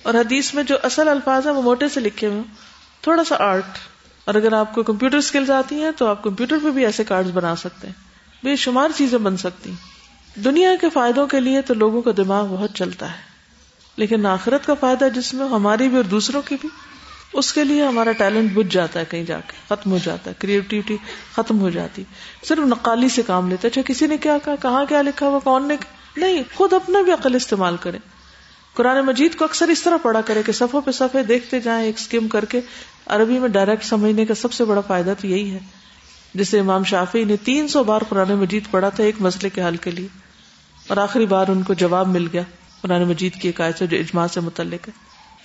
[0.04, 2.42] اور حدیث میں جو اصل الفاظ ہیں وہ موٹے سے لکھے ہوئے
[3.02, 3.78] تھوڑا سا آرٹ
[4.26, 7.28] اور اگر آپ کو کمپیوٹر اسکلز آتی ہیں تو آپ کمپیوٹر پہ بھی ایسے کارڈ
[7.28, 7.94] بنا سکتے ہیں۔
[8.44, 9.72] بے شمار چیزیں بن سکتی
[10.36, 13.32] دنیا کے فائدوں کے لیے تو لوگوں کا دماغ بہت چلتا ہے۔
[13.98, 16.70] لیکن آخرت کا فائدہ جس میں ہماری بھی اور دوسروں کی بھی،
[17.34, 20.36] اس کے لیے ہمارا ٹیلنٹ بج جاتا ہے کہیں جا کے، ختم ہو جاتا ہے۔
[20.40, 20.98] کریٹیوٹی
[21.36, 22.04] ختم ہو جاتی۔
[22.44, 25.40] صرف نقالی سے کام لیتا ہے۔ اچھا کسی نے کیا کہا؟ کہاں کیا لکھا ہوا؟
[25.40, 25.76] کون نے
[26.18, 27.98] نہیں، خود اپنا بھی عقل استعمال کرے
[28.82, 31.98] قرآن مجید کو اکثر اس طرح پڑھا کرے کہ صفوں پہ صفحے دیکھتے جائیں، ایک
[31.98, 32.60] اسکیم کر کے
[33.08, 35.60] عربی میں ڈائریکٹ سمجھنے کا سب سے بڑا فائدہ تو یہی ہے۔
[36.34, 39.78] جسے امام شافی نے تین سو بار قرآن مجید پڑھا تھا ایک مسئلے کے حل
[39.78, 40.08] کے لیے،
[40.88, 42.42] اور آخری بار ان کو جواب مل گیا۔
[42.82, 44.94] قرآن مجید کی ایک آیت جو اجماع سے متعلق ہے۔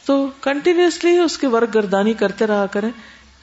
[0.07, 2.91] تو کنٹینیوسلی اس کی ورک گردانی کرتے رہا کریں،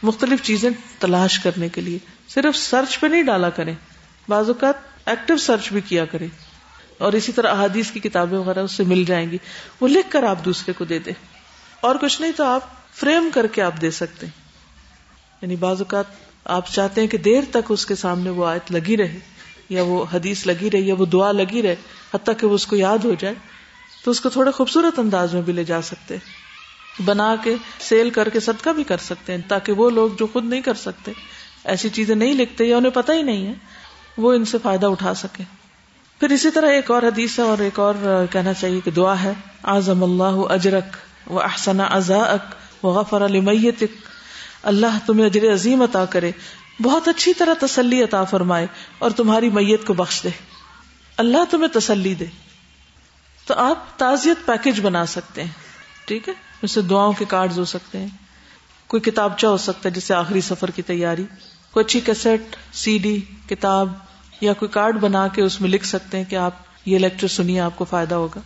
[0.04, 0.70] مختلف چیزیں
[1.00, 1.98] تلاش کرنے کے لیے۔
[2.30, 3.76] صرف سرچ پہ نہیں ڈالا کریں،
[4.30, 6.28] بعض اوقات ایکٹیو سرچ بھی کیا کریں۔
[7.04, 9.38] اور اسی طرح احادیث کی کتابیں وغیرہ اس سے مل جائیں گی۔
[9.82, 11.14] وہ لکھ کر آپ دوسرے کو دے دیں۔
[11.82, 12.62] اور کچھ نہیں تو آپ
[12.94, 14.42] فریم کر کے آپ دے سکتے ہیں۔
[15.42, 16.04] یعنی بعض اوقات
[16.46, 19.20] آپ چاہتے ہیں کہ دیر تک اس کے سامنے وہ آیت لگی رہے
[19.70, 21.76] یا وہ حدیث لگی رہے یا وہ دعا لگی رہے،
[22.14, 23.36] حتیٰ کہ وہ اس کو یاد ہو جائے،
[24.06, 26.18] تو اس کو تھوڑے خوبصورت انداز میں بھی لے جا سکتے
[27.06, 30.46] بنا کے سیل کر کے صدقہ بھی کر سکتے ہیں، تاکہ وہ لوگ جو خود
[30.46, 31.12] نہیں کر سکتے،
[31.64, 33.54] ایسی چیزیں نہیں لکھتے یا انہیں پتہ ہی نہیں ہے،
[34.18, 35.63] وہ ان سے فائدہ اٹھا سکے
[36.20, 37.96] پھر اسی طرح ایک اور حدیث ہے اور ایک اور
[38.32, 39.34] کہنا چاہیے کہ دعا ہے
[39.64, 40.96] آزم اللہ اجرک
[41.32, 42.56] و احسن ازا اک
[42.86, 43.72] و غفر علیہ
[44.64, 46.32] اللہ تمہیں اجر عظیم عطا کرے،
[46.82, 48.68] بہت اچھی طرح تسلی عطا فرمائے
[49.00, 50.30] اور تمہاری میت کو بخش دے۔
[51.18, 52.26] اللہ تمہیں تسلی دے۔
[53.46, 55.52] تو آپ تعزیت پیکج بنا سکتے ہیں،
[56.06, 58.08] ٹھیک ہے؟ جیسے دعاؤں کے کارڈ ہو سکتے ہیں۔
[58.88, 61.26] کوئی کتابچہ ہو سکتا ہے جسے آخری سفر کی تیاری،
[61.72, 63.94] کوئی اچھی کیسٹ سی ڈی کتاب
[64.44, 66.52] یا کوئی کارڈ بنا کے اس میں لکھ سکتے ہیں کہ آپ
[66.86, 68.40] یہ لیکچر سنیے، آپ کو فائدہ ہوگا۔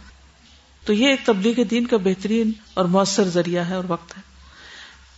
[0.86, 4.22] تو یہ ایک تبلیغ دین کا بہترین اور مؤثر ذریعہ ہے اور وقت ہے۔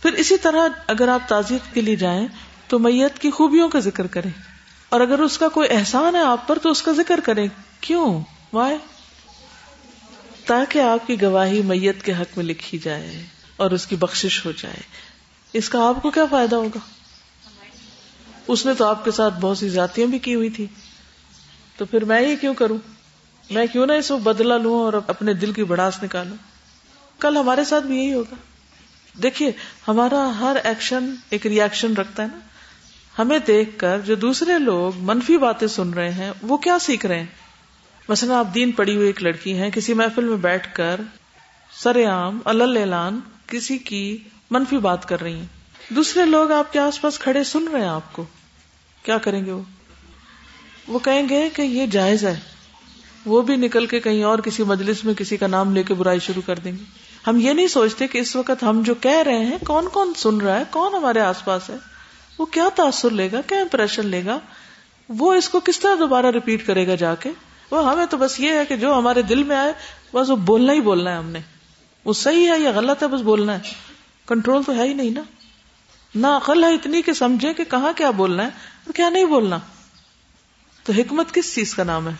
[0.02, 2.28] پھر اسی طرح اگر آپ تعزیت کے لیے جائیں
[2.68, 4.30] تو میت کی خوبیوں کا ذکر کریں۔
[4.88, 7.46] اور اگر اس کا کوئی احسان ہے آپ پر تو اس کا ذکر کریں۔
[7.80, 8.20] کیوں؟
[8.52, 8.78] وائے
[10.46, 13.26] تاکہ آپ کی گواہی میت کے حق میں لکھی جائے
[13.56, 14.80] اور اس کی بخشش ہو جائے۔
[15.52, 16.99] اس کا آپ کو کیا فائدہ ہوگا؟
[18.46, 20.66] اس نے تو آپ کے ساتھ بہت سی ذاتیاں بھی کی ہوئی تھی۔
[21.76, 22.78] تو پھر میں یہ کیوں کروں؟
[23.50, 26.36] میں کیوں نہ اس کو بدلا لوں اور اپنے دل کی بڑاس نکالوں؟
[27.20, 28.34] کل ہمارے ساتھ بھی یہی ہوگا۔
[29.22, 29.52] دیکھیے،
[29.88, 32.38] ہمارا ہر ایکشن ایک ریئیکشن رکھتا ہے نا۔
[33.18, 37.18] ہمیں دیکھ کر جو دوسرے لوگ منفی باتیں سن رہے ہیں، وہ کیا سیکھ رہے
[37.18, 37.26] ہیں؟
[38.08, 41.00] مثلا آپ دین پڑی ہوئی ایک لڑکی ہیں، کسی محفل میں بیٹھ کر
[41.72, 44.18] سر عام اعلان کسی کی
[44.50, 45.59] منفی بات کر رہی ہیں۔
[45.90, 48.24] دوسرے لوگ آپ کے آس پاس کھڑے سن رہے ہیں آپ کو۔
[49.02, 49.62] کیا کریں گے وہ؟
[50.88, 52.40] وہ کہیں گے کہ یہ جائز ہے۔
[53.26, 56.18] وہ بھی نکل کے کہیں اور کسی مجلس میں کسی کا نام لے کے برائی
[56.18, 56.84] شروع کر دیں گے۔
[57.26, 60.36] ہم یہ نہیں سوچتے کہ اس وقت ہم جو کہہ رہے ہیں، کون کون سن
[60.36, 61.76] رہا ہے؟ کون ہمارے آس پاس ہے؟
[62.38, 64.38] وہ کیا تاثر لے گا؟ کیا امپریشن لے گا؟
[65.08, 67.30] وہ اس کو کس طرح دوبارہ ریپیٹ کرے گا جا کے؟
[67.70, 69.72] وہ ہمیں تو بس یہ ہے کہ جو ہمارے دل میں آئے،
[70.14, 71.38] بس وہ بولنا ہی بولنا ہے ہم نے۔
[72.04, 73.60] وہ صحیح ہے یا غلط ہے، بس بولنا ہے۔
[74.26, 75.20] کنٹرول تو ہے ہی نہیں نا۔
[76.14, 79.58] نہ عقل ہے اتنی کہ سمجھے کہ کہاں کیا بولنا ہے اور کیا نہیں بولنا۔
[80.84, 82.14] تو حکمت کس چیز کا نام ہے؟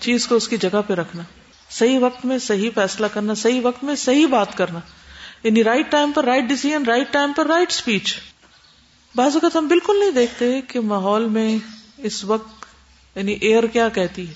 [0.00, 1.22] چیز کو اس کی جگہ پہ رکھنا۔
[1.70, 4.78] صحیح وقت میں صحیح فیصلہ کرنا، صحیح وقت میں صحیح بات کرنا۔
[5.42, 8.14] یعنی رائٹ ٹائم پر رائٹ ڈیسیزن رائٹ ٹائم پر رائٹ اسپیچ
[9.14, 11.58] بعض اوقات ہم بالکل نہیں دیکھتے کہ ماحول میں
[11.96, 12.64] اس وقت
[13.16, 14.34] یعنی ایئر کیا کہتی ہے؟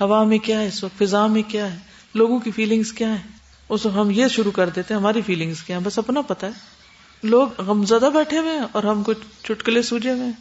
[0.00, 1.78] ہوا میں کیا ہے اس وقت؟ فضا میں کیا ہے؟
[2.14, 3.22] لوگوں کی فیلنگس کیا ہے
[3.68, 6.46] اس وقت ہم یہ شروع کر دیتے ہیں، ہماری فیلنگس کیا ہے بس اپنا پتا
[6.46, 6.75] ہے۔
[7.22, 9.12] لوگ غمزدہ بیٹھے ہوئے ہیں اور ہم کو
[9.44, 10.32] چٹکلے سوجے ہوئے ہیں۔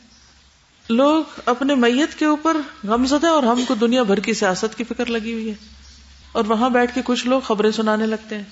[0.89, 5.05] لوگ اپنے میت کے اوپر غمزدہ اور ہم کو دنیا بھر کی سیاست کی فکر
[5.05, 5.53] لگی ہوئی ہے۔
[6.31, 8.43] اور وہاں بیٹھ کے کچھ لوگ خبریں سنانے لگتے ہیں۔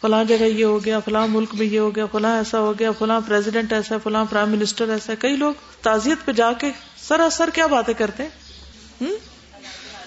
[0.00, 2.92] فلاں جگہ یہ ہو گیا، فلاں ملک میں یہ ہو گیا، فلاں ایسا ہو گیا،
[2.92, 6.70] فلاں پریزیڈنٹ ایسا فلاں پرائم منسٹر ایسا کئی لوگ تعزیت پہ جا کے
[7.08, 8.30] سراسر کیا باتیں کرتے ہیں؟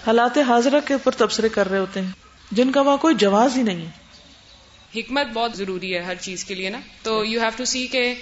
[0.08, 2.12] حالات حاضرہ کے اوپر تبصرے کر رہے ہوتے ہیں۔
[2.52, 4.07] جن کا وہاں کوئی جواز ہی نہیں ہے۔
[4.98, 8.14] حکمت بہت ضروری ہے ہر چیز کے لیے نا۔ تو یو ہیو ٹو سی کہ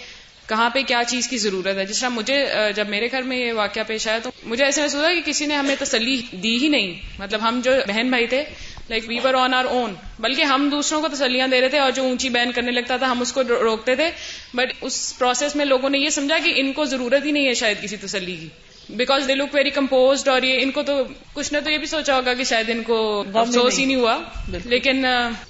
[0.49, 2.45] کہاں پہ کیا چیز کی ضرورت ہے۔ جس طرح مجھے
[2.75, 5.45] جب میرے گھر میں یہ واقعہ پیش آیا تو مجھے ایسے محسوس ہوا کہ کسی
[5.45, 8.43] نے ہمیں تسلی دی ہی نہیں۔ مطلب ہم جو بہن بھائی تھے
[8.89, 11.91] like we were on our own بلکہ ہم دوسروں کو تسلیاں دے رہے تھے اور
[11.91, 14.09] جو اونچی بین کرنے لگتا تھا ہم اس کو روکتے تھے۔
[14.53, 17.53] بٹ اس پروسیس میں لوگوں نے یہ سمجھا کہ ان کو ضرورت ہی نہیں ہے
[17.53, 18.47] شاید کسی تسلی کی۔
[18.89, 21.01] Because they look very composed اور یہ ان کو تو
[21.33, 24.17] کچھ نے تو یہ بھی سوچا ہوگا کہ شاید ان کو افسوس ہی نہیں ہوا۔
[24.65, 25.05] لیکن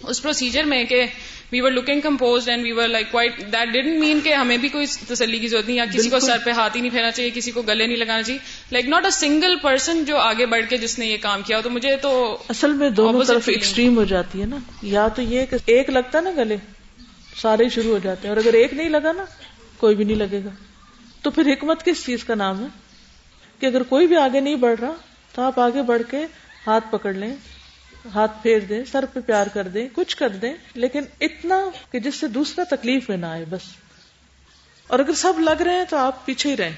[0.07, 1.05] اس پروسیجر میں کہ
[1.51, 4.69] we were looking compose and we were like quite that didn't mean کہ ہمیں بھی
[4.69, 7.31] کوئی تسلی کی ضرورت نہیں یا کسی کو سر پہ ہاتھ ہی نہیں پھیرنا چاہیے
[7.33, 8.39] کسی کو گلے نہیں لگانا چاہیے۔
[8.71, 11.69] Like not a single person جو آگے بڑھ کے جس نے یہ کام کیا تو
[11.69, 15.57] مجھے تو اصل میں دونوں طرف ایکسٹریم ہو جاتی ہے نا۔ یا تو یہ کہ
[15.65, 16.57] ایک لگتا نا گلے
[17.41, 19.25] سارے شروع ہو جاتے ہیں۔ اور اگر ایک نہیں لگا نا
[19.77, 20.49] کوئی بھی نہیں لگے گا۔
[21.21, 22.84] تو پھر حکمت کس چیز کا نام ہے؟
[23.59, 24.93] کہ اگر کوئی بھی آگے نہیں بڑھ رہا
[25.31, 26.25] تو آپ آگے بڑھ کے
[26.67, 27.35] ہاتھ پکڑ لیں،
[28.13, 31.55] ہاتھ پھیر دیں، سر پہ پیار کر دیں، کچھ کر دیں، لیکن اتنا
[31.91, 33.61] کہ جس سے دوسرا تکلیف میں نہ آئے بس۔
[34.87, 36.71] اور اگر سب لگ رہے ہیں تو آپ پیچھے ہی رہیں۔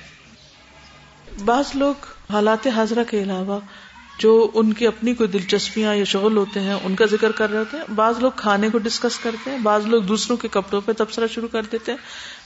[1.46, 1.94] بعض لوگ
[2.30, 3.60] حالات حاضرہ کے علاوہ
[4.20, 7.60] جو ان کی اپنی کوئی دلچسپیاں یا شغل ہوتے ہیں، ان کا ذکر کر رہے
[7.60, 10.92] ہوتے ہیں۔ بعض لوگ کھانے کو ڈسکس کرتے ہیں، بعض لوگ دوسروں کے کپڑوں پہ
[10.98, 12.00] تبصرہ شروع کر دیتے ہیں۔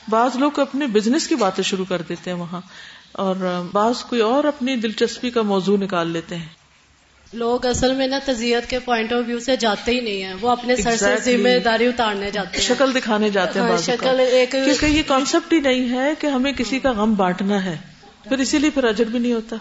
[0.09, 2.61] بعض لوگ اپنے بزنس کی باتیں شروع کر دیتے ہیں وہاں۔
[3.11, 6.47] اور بعض کوئی اور اپنی دلچسپی کا موضوع نکال لیتے ہیں۔
[7.33, 10.49] لوگ اصل میں نا تزیت کے پوائنٹ آف ویو سے جاتے ہی نہیں ہیں۔ وہ
[10.49, 14.51] اپنے سر سے ذمہ داری اتارنے جاتے ہیں۔ شکل دکھانے جاتے ہیں ہاں، شکل ایک
[14.51, 17.77] کیونکہ یہ کانسیپٹ ہی نہیں ہے کہ ہمیں کسی کا غم بانٹنا ہے۔
[18.23, 19.55] پھر اسی لیے پھر اجر بھی نہیں ہوتا۔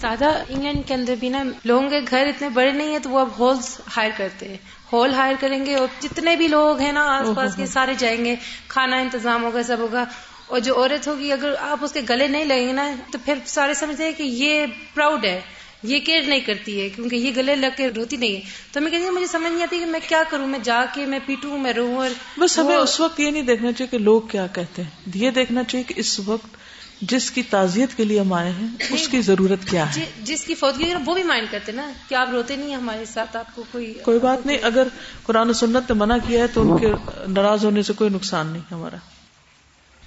[0.00, 3.18] سادہ انگلینڈ کے اندر بھی نا لوگوں کے گھر اتنے بڑے نہیں ہیں تو وہ
[3.18, 4.56] اب ہالس ہائر کرتے ہیں۔
[4.92, 8.24] ہال ہائر کریں گے اور جتنے بھی لوگ ہیں نا آس پاس کے سارے جائیں
[8.24, 8.36] گے۔
[8.68, 10.04] کھانا انتظام ہوگا سب ہوگا۔
[10.50, 13.34] اور جو عورت ہوگی اگر آپ اس کے گلے نہیں لگیں گے نا تو پھر
[13.46, 15.40] سارے سمجھتے ہیں کہ یہ پراؤڈ ہے
[15.82, 18.40] یہ کیئر نہیں کرتی ہے کیونکہ یہ گلے لگ کے روتی نہیں ہے۔
[18.72, 21.06] تو میں کہتی ہوں مجھے سمجھ نہیں آتی کہ میں کیا کروں میں جا کے
[21.06, 24.20] میں پیٹوں میں رو اور بس ہمیں اس وقت یہ نہیں دیکھنا چاہیے کہ لوگ
[24.20, 26.56] کیا کہتے ہیں۔ یہ دیکھنا چاہیے کہ اس وقت
[27.00, 30.54] جس کی تعزیت کے لیے ہم آئے ہیں اس کی ضرورت کیا ہے؟ جس کی
[30.54, 33.94] فوتگی وہ بھی مائنڈ کرتے نا کہ آپ روتے نہیں ہمارے ساتھ آپ کو کوئی
[34.02, 34.88] کوئی بات نہیں اگر
[35.22, 36.88] قرآن و سنت نے منع کیا ہے تو ان کے
[37.28, 38.96] ناراض ہونے سے کوئی نقصان نہیں ہمارا۔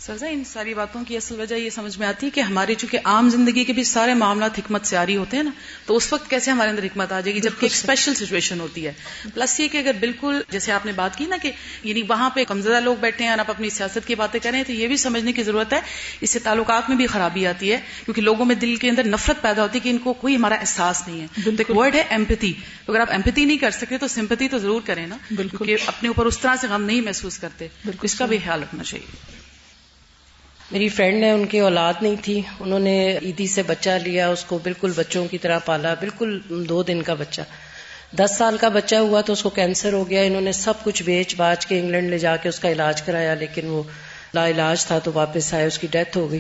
[0.06, 3.00] سرزا ان ساری باتوں کی اصل وجہ یہ سمجھ میں آتی ہے کہ ہماری چونکہ
[3.04, 5.50] عام زندگی کے بھی سارے معاملات حکمت سے آ رہی ہوتے ہیں نا
[5.86, 8.86] تو اس وقت کیسے ہمارے اندر حکمت آ جائے گی؟ جبکہ ایک اسپیشل سچویشن ہوتی
[8.88, 8.94] ہے۔
[9.34, 11.52] پلس یہ کہ اگر بالکل جیسے آپ نے بات کی نا کہ
[11.84, 14.72] یعنی وہاں پہ کمزدہ لوگ بیٹھے ہیں اور آپ اپنی سیاست کی باتیں کریں تو
[14.72, 15.80] یہ بھی سمجھنے کی ضرورت ہے۔
[16.22, 19.42] اس سے تعلقات میں بھی خرابی آتی ہے کیونکہ لوگوں میں دل کے اندر نفرت
[19.42, 22.04] پیدا ہوتی ہے کہ ان کو کوئی ہمارا احساس نہیں ہے۔ تو ایک ورڈ ہے
[22.10, 22.54] ایمپتی
[22.88, 26.26] اگر آپ ایمپتی نہیں کر سکتے تو سمپتی تو ضرور کریں نا بالکل۔ اپنے اوپر
[26.26, 27.68] اس طرح سے غم نہیں محسوس کرتے۔
[28.02, 29.44] اس کا بھی خیال رکھنا چاہیے۔
[30.74, 34.46] میری فرینڈ نے ان کی اولاد نہیں تھی۔ انہوں نے عیدی سے بچہ لیا، اس
[34.46, 37.42] کو بالکل بچوں کی طرح پالا۔ بالکل دو دن کا بچہ۔
[38.16, 41.04] دس سال کا بچہ ہوا تو اس کو کینسر ہو گیا۔ انہوں نے سب کچھ
[41.04, 43.84] بیچ باچ کے انگلینڈ لے جا کے اس کا علاج کرایا، لیکن وہ
[44.34, 46.40] لا علاج تھا تو واپس آئے، اس کی ڈیتھ ہو گئی۔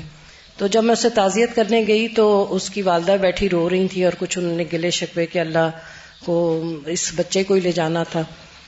[0.57, 4.03] تو جب میں اسے تعزیت کرنے گئی تو اس کی والدہ بیٹھی رو رہی تھی
[4.03, 5.69] اور کچھ انہوں نے گلے شکوے کہ اللہ
[6.25, 8.21] کو اس بچے کو ہی لے جانا تھا۔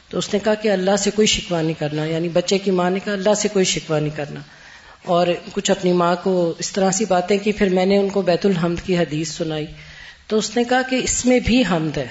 [0.09, 2.89] تو اس نے کہا کہ اللہ سے کوئی شکوا نہیں کرنا یعنی بچے کی ماں
[2.89, 4.39] نے کہا اللہ سے کوئی شکوا نہیں کرنا۔
[5.05, 8.21] اور کچھ اپنی ماں کو اس طرح سی باتیں کی، پھر میں نے ان کو
[8.21, 9.65] بیت الحمد کی حدیث سنائی۔
[10.27, 12.07] تو اس نے کہا کہ اس میں بھی حمد ہے۔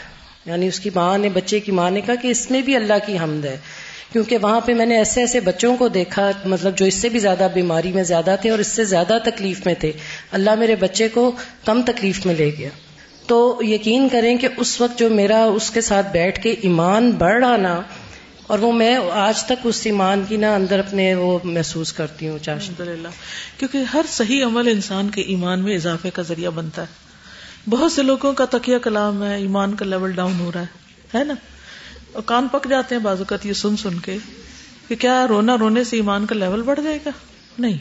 [0.47, 2.95] یعنی اس کی ماں نے، بچے کی ماں نے کہا کہ اس میں بھی اللہ
[3.07, 3.57] کی حمد ہے۔
[4.12, 7.18] کیونکہ وہاں پہ میں نے ایسے ایسے بچوں کو دیکھا مطلب جو اس سے بھی
[7.18, 9.92] زیادہ بیماری میں زیادہ تھے اور اس سے زیادہ تکلیف میں تھے۔
[10.32, 11.32] اللہ میرے بچے کو
[11.64, 12.68] کم تکلیف میں لے گیا۔
[13.26, 17.45] تو یقین کریں کہ اس وقت جو میرا، اس کے ساتھ بیٹھ کے ایمان بڑھ
[17.45, 17.80] رہا نا
[18.47, 22.38] اور وہ میں آج تک اس ایمان کی نا اندر اپنے وہ محسوس کرتی ہوں
[22.47, 23.09] الحمد للہ
[23.59, 26.86] کیونکہ ہر صحیح عمل انسان کے ایمان میں اضافے کا ذریعہ بنتا ہے۔
[27.70, 30.66] بہت سے لوگوں کا تکیہ کلام ہے، ایمان کا لیول ڈاؤن ہو رہا ہے
[31.18, 31.34] ہے نا؟
[32.12, 34.16] اور کان پک جاتے ہیں بعض اوقات یہ سن سن کے
[34.88, 37.11] کہ کیا رونا رونے سے ایمان کا لیول بڑھ جائے گا؟
[37.59, 37.78] نہیں۔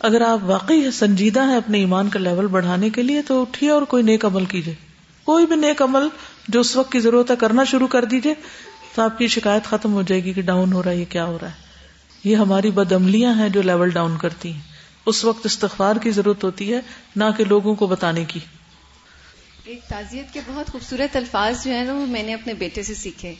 [0.00, 3.82] اگر آپ واقعی سنجیدہ ہیں اپنے ایمان کا لیول بڑھانے کے لیے تو اٹھیے اور
[3.82, 4.74] کوئی نیک عمل کیجیے۔
[5.24, 6.08] کوئی بھی نیک عمل
[6.48, 8.34] جو اس وقت کی ضرورت ہے کرنا شروع کر دیجیے۔
[8.98, 11.24] تو آپ کی شکایت ختم ہو جائے گی کہ ڈاؤن ہو رہا ہے، یہ کیا
[11.24, 11.54] ہو رہا ہے؟
[12.24, 14.60] یہ ہماری بدعملیاں ہیں جو لیول ڈاؤن کرتی ہیں۔
[15.06, 16.80] اس وقت استغفار کی ضرورت ہوتی ہے،
[17.16, 18.40] نہ کہ لوگوں کو بتانے کی۔
[19.64, 22.94] ایک تعزیت کے بہت خوبصورت الفاظ جو ہیں نا وہ میں نے اپنے بیٹے سے
[22.94, 23.34] سیکھے۔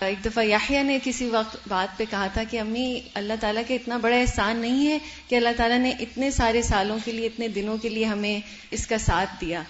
[0.00, 3.74] ایک دفعہ یاحیہ نے کسی وقت بات پہ کہا تھا کہ امی، اللہ تعالیٰ کا
[3.74, 4.98] اتنا بڑا احسان نہیں ہے
[5.28, 8.40] کہ اللہ تعالیٰ نے اتنے سارے سالوں کے لیے، اتنے دنوں کے لیے ہمیں
[8.70, 9.62] اس کا ساتھ دیا۔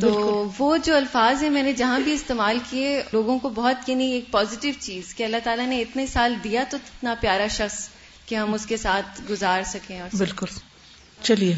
[0.00, 4.10] تو وہ جو الفاظ ہیں میں نے جہاں بھی استعمال کیے لوگوں کو بہت یعنی
[4.12, 7.88] ایک پازیٹیو چیز کہ اللہ تعالیٰ نے اتنے سال دیا تو اتنا پیارا شخص
[8.26, 10.46] کہ ہم اس کے ساتھ گزار سکیں اور بالکل۔
[11.22, 11.56] چلیے۔